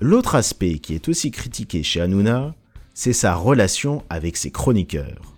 L'autre 0.00 0.34
aspect 0.34 0.78
qui 0.78 0.94
est 0.94 1.10
aussi 1.10 1.30
critiqué 1.30 1.82
chez 1.82 2.00
Hanouna, 2.00 2.54
c'est 2.94 3.12
sa 3.12 3.34
relation 3.34 4.02
avec 4.08 4.38
ses 4.38 4.50
chroniqueurs. 4.50 5.36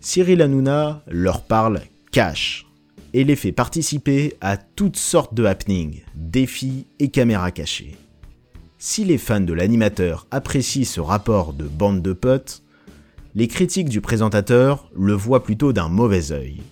Cyril 0.00 0.42
Hanouna 0.42 1.02
leur 1.08 1.42
parle 1.42 1.80
cash 2.12 2.64
et 3.12 3.24
les 3.24 3.34
fait 3.34 3.50
participer 3.50 4.36
à 4.40 4.56
toutes 4.56 4.96
sortes 4.96 5.34
de 5.34 5.44
happenings, 5.44 6.02
défis 6.14 6.86
et 7.00 7.08
caméras 7.08 7.50
cachées. 7.50 7.96
Si 8.78 9.04
les 9.04 9.18
fans 9.18 9.40
de 9.40 9.54
l'animateur 9.54 10.28
apprécient 10.30 10.84
ce 10.84 11.00
rapport 11.00 11.52
de 11.52 11.64
bande 11.64 12.00
de 12.00 12.12
potes, 12.12 12.62
les 13.36 13.48
critiques 13.48 13.90
du 13.90 14.00
présentateur 14.00 14.90
le 14.96 15.12
voient 15.12 15.44
plutôt 15.44 15.74
d'un 15.74 15.90
mauvais 15.90 16.32
œil. 16.32 16.62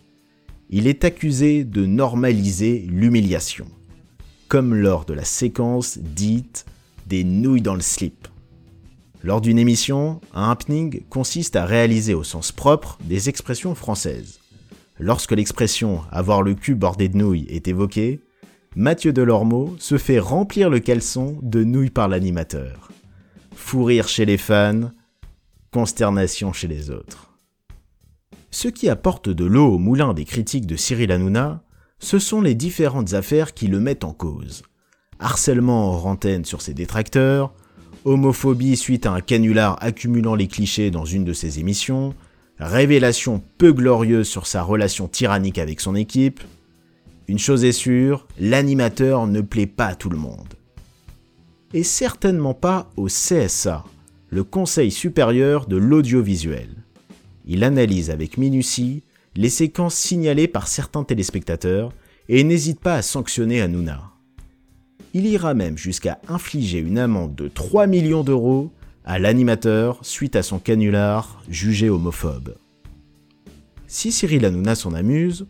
Il 0.70 0.86
est 0.86 1.04
accusé 1.04 1.62
de 1.62 1.84
normaliser 1.84 2.86
l'humiliation, 2.88 3.66
comme 4.48 4.74
lors 4.74 5.04
de 5.04 5.12
la 5.12 5.24
séquence 5.24 5.98
dite 5.98 6.64
des 7.06 7.22
nouilles 7.22 7.60
dans 7.60 7.74
le 7.74 7.82
slip. 7.82 8.28
Lors 9.22 9.42
d'une 9.42 9.58
émission, 9.58 10.22
un 10.32 10.50
happening 10.50 11.02
consiste 11.10 11.54
à 11.54 11.66
réaliser 11.66 12.14
au 12.14 12.24
sens 12.24 12.50
propre 12.50 12.96
des 13.04 13.28
expressions 13.28 13.74
françaises. 13.74 14.40
Lorsque 14.98 15.32
l'expression 15.32 16.00
avoir 16.10 16.40
le 16.40 16.54
cul 16.54 16.74
bordé 16.74 17.10
de 17.10 17.18
nouilles 17.18 17.46
est 17.50 17.68
évoquée, 17.68 18.20
Mathieu 18.74 19.12
Delormeau 19.12 19.76
se 19.78 19.98
fait 19.98 20.18
remplir 20.18 20.70
le 20.70 20.80
caleçon 20.80 21.36
de 21.42 21.62
nouilles 21.62 21.90
par 21.90 22.08
l'animateur. 22.08 22.90
Fou 23.54 23.84
rire 23.84 24.08
chez 24.08 24.24
les 24.24 24.38
fans, 24.38 24.90
consternation 25.74 26.52
chez 26.52 26.68
les 26.68 26.90
autres. 26.90 27.36
Ce 28.52 28.68
qui 28.68 28.88
apporte 28.88 29.28
de 29.28 29.44
l'eau 29.44 29.74
au 29.74 29.78
moulin 29.78 30.14
des 30.14 30.24
critiques 30.24 30.68
de 30.68 30.76
Cyril 30.76 31.10
Hanouna, 31.10 31.64
ce 31.98 32.20
sont 32.20 32.40
les 32.40 32.54
différentes 32.54 33.12
affaires 33.12 33.54
qui 33.54 33.66
le 33.66 33.80
mettent 33.80 34.04
en 34.04 34.12
cause. 34.12 34.62
Harcèlement 35.18 35.88
hors 35.88 36.06
antenne 36.06 36.44
sur 36.44 36.62
ses 36.62 36.74
détracteurs, 36.74 37.52
homophobie 38.04 38.76
suite 38.76 39.04
à 39.04 39.14
un 39.14 39.20
canular 39.20 39.76
accumulant 39.80 40.36
les 40.36 40.46
clichés 40.46 40.92
dans 40.92 41.04
une 41.04 41.24
de 41.24 41.32
ses 41.32 41.58
émissions, 41.58 42.14
révélation 42.60 43.42
peu 43.58 43.72
glorieuse 43.72 44.28
sur 44.28 44.46
sa 44.46 44.62
relation 44.62 45.08
tyrannique 45.08 45.58
avec 45.58 45.80
son 45.80 45.96
équipe. 45.96 46.40
Une 47.26 47.40
chose 47.40 47.64
est 47.64 47.72
sûre, 47.72 48.28
l'animateur 48.38 49.26
ne 49.26 49.40
plaît 49.40 49.66
pas 49.66 49.86
à 49.86 49.94
tout 49.96 50.10
le 50.10 50.18
monde. 50.18 50.54
Et 51.72 51.82
certainement 51.82 52.54
pas 52.54 52.88
au 52.96 53.06
CSA, 53.06 53.84
le 54.30 54.44
Conseil 54.44 54.90
supérieur 54.90 55.66
de 55.66 55.76
l'audiovisuel. 55.76 56.68
Il 57.46 57.62
analyse 57.64 58.10
avec 58.10 58.38
minutie 58.38 59.02
les 59.36 59.48
séquences 59.48 59.94
signalées 59.94 60.48
par 60.48 60.68
certains 60.68 61.04
téléspectateurs 61.04 61.92
et 62.28 62.42
n'hésite 62.44 62.80
pas 62.80 62.94
à 62.94 63.02
sanctionner 63.02 63.60
Hanouna. 63.60 64.12
Il 65.12 65.26
ira 65.26 65.54
même 65.54 65.78
jusqu'à 65.78 66.20
infliger 66.28 66.78
une 66.78 66.98
amende 66.98 67.34
de 67.34 67.48
3 67.48 67.86
millions 67.86 68.24
d'euros 68.24 68.72
à 69.04 69.18
l'animateur 69.18 69.98
suite 70.02 70.36
à 70.36 70.42
son 70.42 70.58
canular 70.58 71.42
jugé 71.48 71.90
homophobe. 71.90 72.56
Si 73.86 74.10
Cyril 74.10 74.44
Hanouna 74.44 74.74
s'en 74.74 74.94
amuse, 74.94 75.46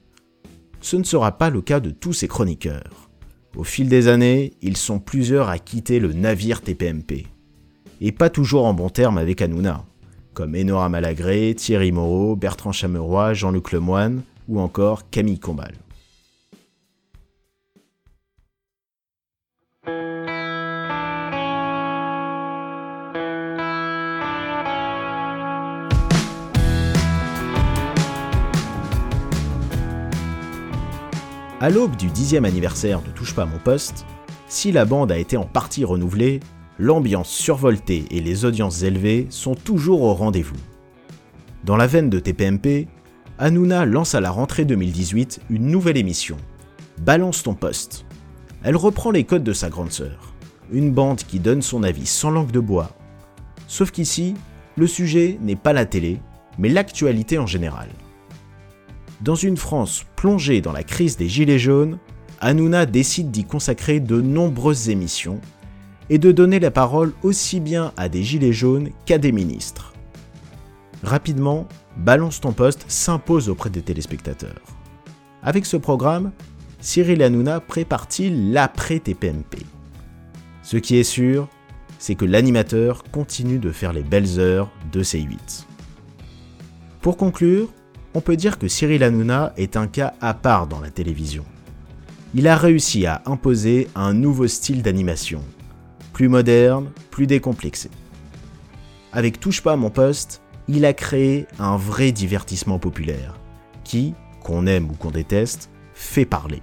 ce 0.81 0.97
ne 0.97 1.05
sera 1.05 1.39
pas 1.39 1.49
le 1.49 1.63
cas 1.63 1.81
de 1.81 1.91
tous 1.91 2.13
ses 2.13 2.29
chroniqueurs. 2.29 3.09
Au 3.57 3.65
fil 3.65 3.89
des 3.89 4.09
années, 4.09 4.53
ils 4.61 4.77
sont 4.77 4.99
plusieurs 4.99 5.49
à 5.49 5.59
quitter 5.59 6.01
le 6.01 6.13
navire 6.13 6.61
TPMP 6.61 7.27
et 8.01 8.13
pas 8.13 8.31
toujours 8.31 8.67
en 8.67 8.75
bon 8.75 8.89
terme 8.89 9.19
avec 9.19 9.43
Hanouna, 9.43 9.85
comme 10.33 10.55
Enora 10.55 10.89
Malagré, 10.89 11.55
Thierry 11.57 11.93
Moreau, 11.93 12.37
Bertrand 12.37 12.73
Chameroy, 12.73 13.35
Jean-Luc 13.35 13.73
Lemoine 13.73 14.23
ou 14.49 14.61
encore 14.61 15.09
Camille 15.11 15.39
Combal. 15.39 15.75
À 31.61 31.71
l'aube 31.71 31.97
du 31.97 32.09
dixième 32.09 32.45
anniversaire 32.45 33.01
de 33.01 33.11
Touche 33.11 33.35
pas 33.35 33.47
mon 33.47 33.59
poste, 33.59 34.05
si 34.49 34.71
la 34.71 34.85
bande 34.85 35.11
a 35.11 35.17
été 35.17 35.39
en 35.39 35.47
partie 35.47 35.83
renouvelée, 35.83 36.41
l'ambiance 36.79 37.29
survoltée 37.29 38.05
et 38.11 38.21
les 38.21 38.45
audiences 38.45 38.83
élevées 38.83 39.27
sont 39.31 39.55
toujours 39.55 40.03
au 40.03 40.15
rendez-vous. 40.15 40.57
Dans 41.65 41.77
la 41.77 41.87
veine 41.87 42.11
de 42.11 42.19
TPMP, 42.19 42.89
Hanouna 43.39 43.87
lance 43.87 44.15
à 44.15 44.21
la 44.21 44.31
rentrée 44.31 44.65
2018 44.65 45.41
une 45.51 45.67
nouvelle 45.69 45.97
émission, 45.97 46.37
Balance 47.01 47.43
ton 47.43 47.55
poste. 47.55 48.07
Elle 48.63 48.77
reprend 48.77 49.11
les 49.11 49.25
codes 49.25 49.45
de 49.45 49.53
sa 49.53 49.69
grande 49.69 49.93
sœur, 49.93 50.35
une 50.73 50.93
bande 50.93 51.19
qui 51.19 51.41
donne 51.41 51.63
son 51.63 51.83
avis 51.83 52.07
sans 52.07 52.31
langue 52.31 52.51
de 52.51 52.61
bois. 52.61 52.91
Sauf 53.67 53.91
qu'ici, 53.91 54.35
le 54.77 54.87
sujet 54.87 55.39
n'est 55.43 55.57
pas 55.57 55.73
la 55.73 55.87
télé, 55.87 56.21
mais 56.59 56.69
l'actualité 56.69 57.39
en 57.39 57.47
général. 57.47 57.89
Dans 59.21 59.35
une 59.35 59.57
France 59.57 60.05
plongée 60.17 60.61
dans 60.61 60.73
la 60.73 60.83
crise 60.83 61.17
des 61.17 61.29
Gilets 61.29 61.59
jaunes, 61.59 61.99
Hanouna 62.41 62.85
décide 62.87 63.31
d'y 63.31 63.45
consacrer 63.45 64.01
de 64.01 64.21
nombreuses 64.21 64.89
émissions 64.91 65.41
et 66.11 66.19
de 66.19 66.33
donner 66.33 66.61
la 66.61 66.71
parole 66.71 67.13
aussi 67.23 67.61
bien 67.61 67.93
à 67.97 68.09
des 68.09 68.23
gilets 68.23 68.53
jaunes 68.53 68.91
qu'à 69.07 69.19
des 69.19 69.33
ministres. 69.33 69.93
Rapidement, 71.03 71.67
Balance 71.97 72.41
ton 72.41 72.53
poste 72.53 72.85
s'impose 72.89 73.49
auprès 73.49 73.71
des 73.71 73.83
téléspectateurs. 73.83 74.63
Avec 75.43 75.65
ce 75.65 75.77
programme, 75.77 76.33
Cyril 76.81 77.23
Hanouna 77.23 77.61
prépare-t-il 77.61 78.53
l'après-TPMP 78.53 79.59
Ce 80.63 80.77
qui 80.77 80.97
est 80.97 81.05
sûr, 81.05 81.49
c'est 81.99 82.17
que 82.17 82.25
l'animateur 82.25 83.05
continue 83.05 83.59
de 83.59 83.71
faire 83.71 83.93
les 83.93 84.03
belles 84.03 84.41
heures 84.41 84.71
de 84.93 85.03
C8. 85.03 85.65
Pour 87.01 87.17
conclure, 87.17 87.69
on 88.15 88.21
peut 88.21 88.37
dire 88.37 88.59
que 88.59 88.69
Cyril 88.69 89.03
Hanouna 89.03 89.53
est 89.57 89.77
un 89.77 89.87
cas 89.87 90.15
à 90.21 90.35
part 90.35 90.67
dans 90.67 90.81
la 90.81 90.91
télévision. 90.91 91.45
Il 92.35 92.49
a 92.49 92.57
réussi 92.57 93.07
à 93.07 93.23
imposer 93.27 93.89
un 93.95 94.13
nouveau 94.13 94.49
style 94.49 94.83
d'animation, 94.83 95.43
plus 96.15 96.29
moderne, 96.29 96.91
plus 97.11 97.27
décomplexé. 97.27 97.91
Avec 99.13 99.41
Touche 99.41 99.61
pas 99.61 99.73
à 99.73 99.77
mon 99.77 99.91
poste, 99.91 100.41
il 100.69 100.87
a 100.87 100.95
créé 100.95 101.47
un 101.59 101.77
vrai 101.77 102.13
divertissement 102.13 102.79
populaire, 102.79 103.39
qui, 103.83 104.15
qu'on 104.43 104.67
aime 104.67 104.91
ou 104.91 104.95
qu'on 104.95 105.11
déteste, 105.11 105.69
fait 105.93 106.25
parler. 106.25 106.63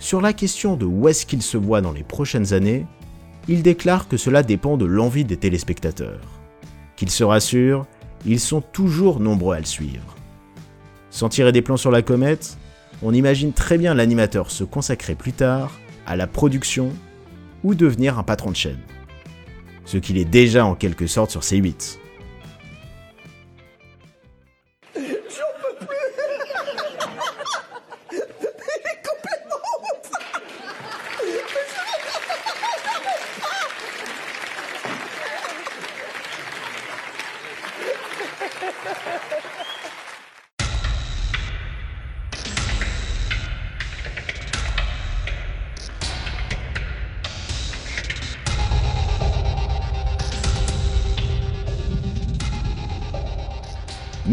Sur 0.00 0.20
la 0.20 0.32
question 0.32 0.76
de 0.76 0.86
où 0.86 1.08
est-ce 1.08 1.26
qu'il 1.26 1.42
se 1.42 1.56
voit 1.56 1.80
dans 1.80 1.92
les 1.92 2.02
prochaines 2.02 2.54
années, 2.54 2.86
il 3.48 3.62
déclare 3.62 4.08
que 4.08 4.16
cela 4.16 4.42
dépend 4.42 4.76
de 4.76 4.86
l'envie 4.86 5.24
des 5.24 5.36
téléspectateurs. 5.36 6.40
Qu'il 6.96 7.10
se 7.10 7.24
rassure, 7.24 7.86
ils 8.26 8.40
sont 8.40 8.60
toujours 8.60 9.20
nombreux 9.20 9.54
à 9.54 9.60
le 9.60 9.66
suivre. 9.66 10.16
Sans 11.10 11.28
tirer 11.28 11.52
des 11.52 11.62
plans 11.62 11.76
sur 11.76 11.90
la 11.90 12.02
comète, 12.02 12.56
on 13.02 13.12
imagine 13.12 13.52
très 13.52 13.78
bien 13.78 13.94
l'animateur 13.94 14.50
se 14.50 14.64
consacrer 14.64 15.14
plus 15.14 15.32
tard 15.32 15.78
à 16.06 16.16
la 16.16 16.26
production 16.26 16.92
ou 17.64 17.74
devenir 17.74 18.18
un 18.18 18.22
patron 18.22 18.50
de 18.50 18.56
chaîne. 18.56 18.80
Ce 19.84 19.96
qu'il 19.96 20.18
est 20.18 20.24
déjà 20.24 20.64
en 20.64 20.74
quelque 20.74 21.06
sorte 21.06 21.30
sur 21.30 21.40
C8. 21.40 21.98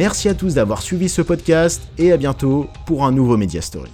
Merci 0.05 0.29
à 0.29 0.35
tous 0.35 0.53
d'avoir 0.53 0.83
suivi 0.83 1.09
ce 1.09 1.23
podcast 1.23 1.81
et 1.97 2.11
à 2.11 2.17
bientôt 2.17 2.67
pour 2.85 3.05
un 3.07 3.11
nouveau 3.11 3.37
Media 3.37 3.59
Story. 3.59 3.89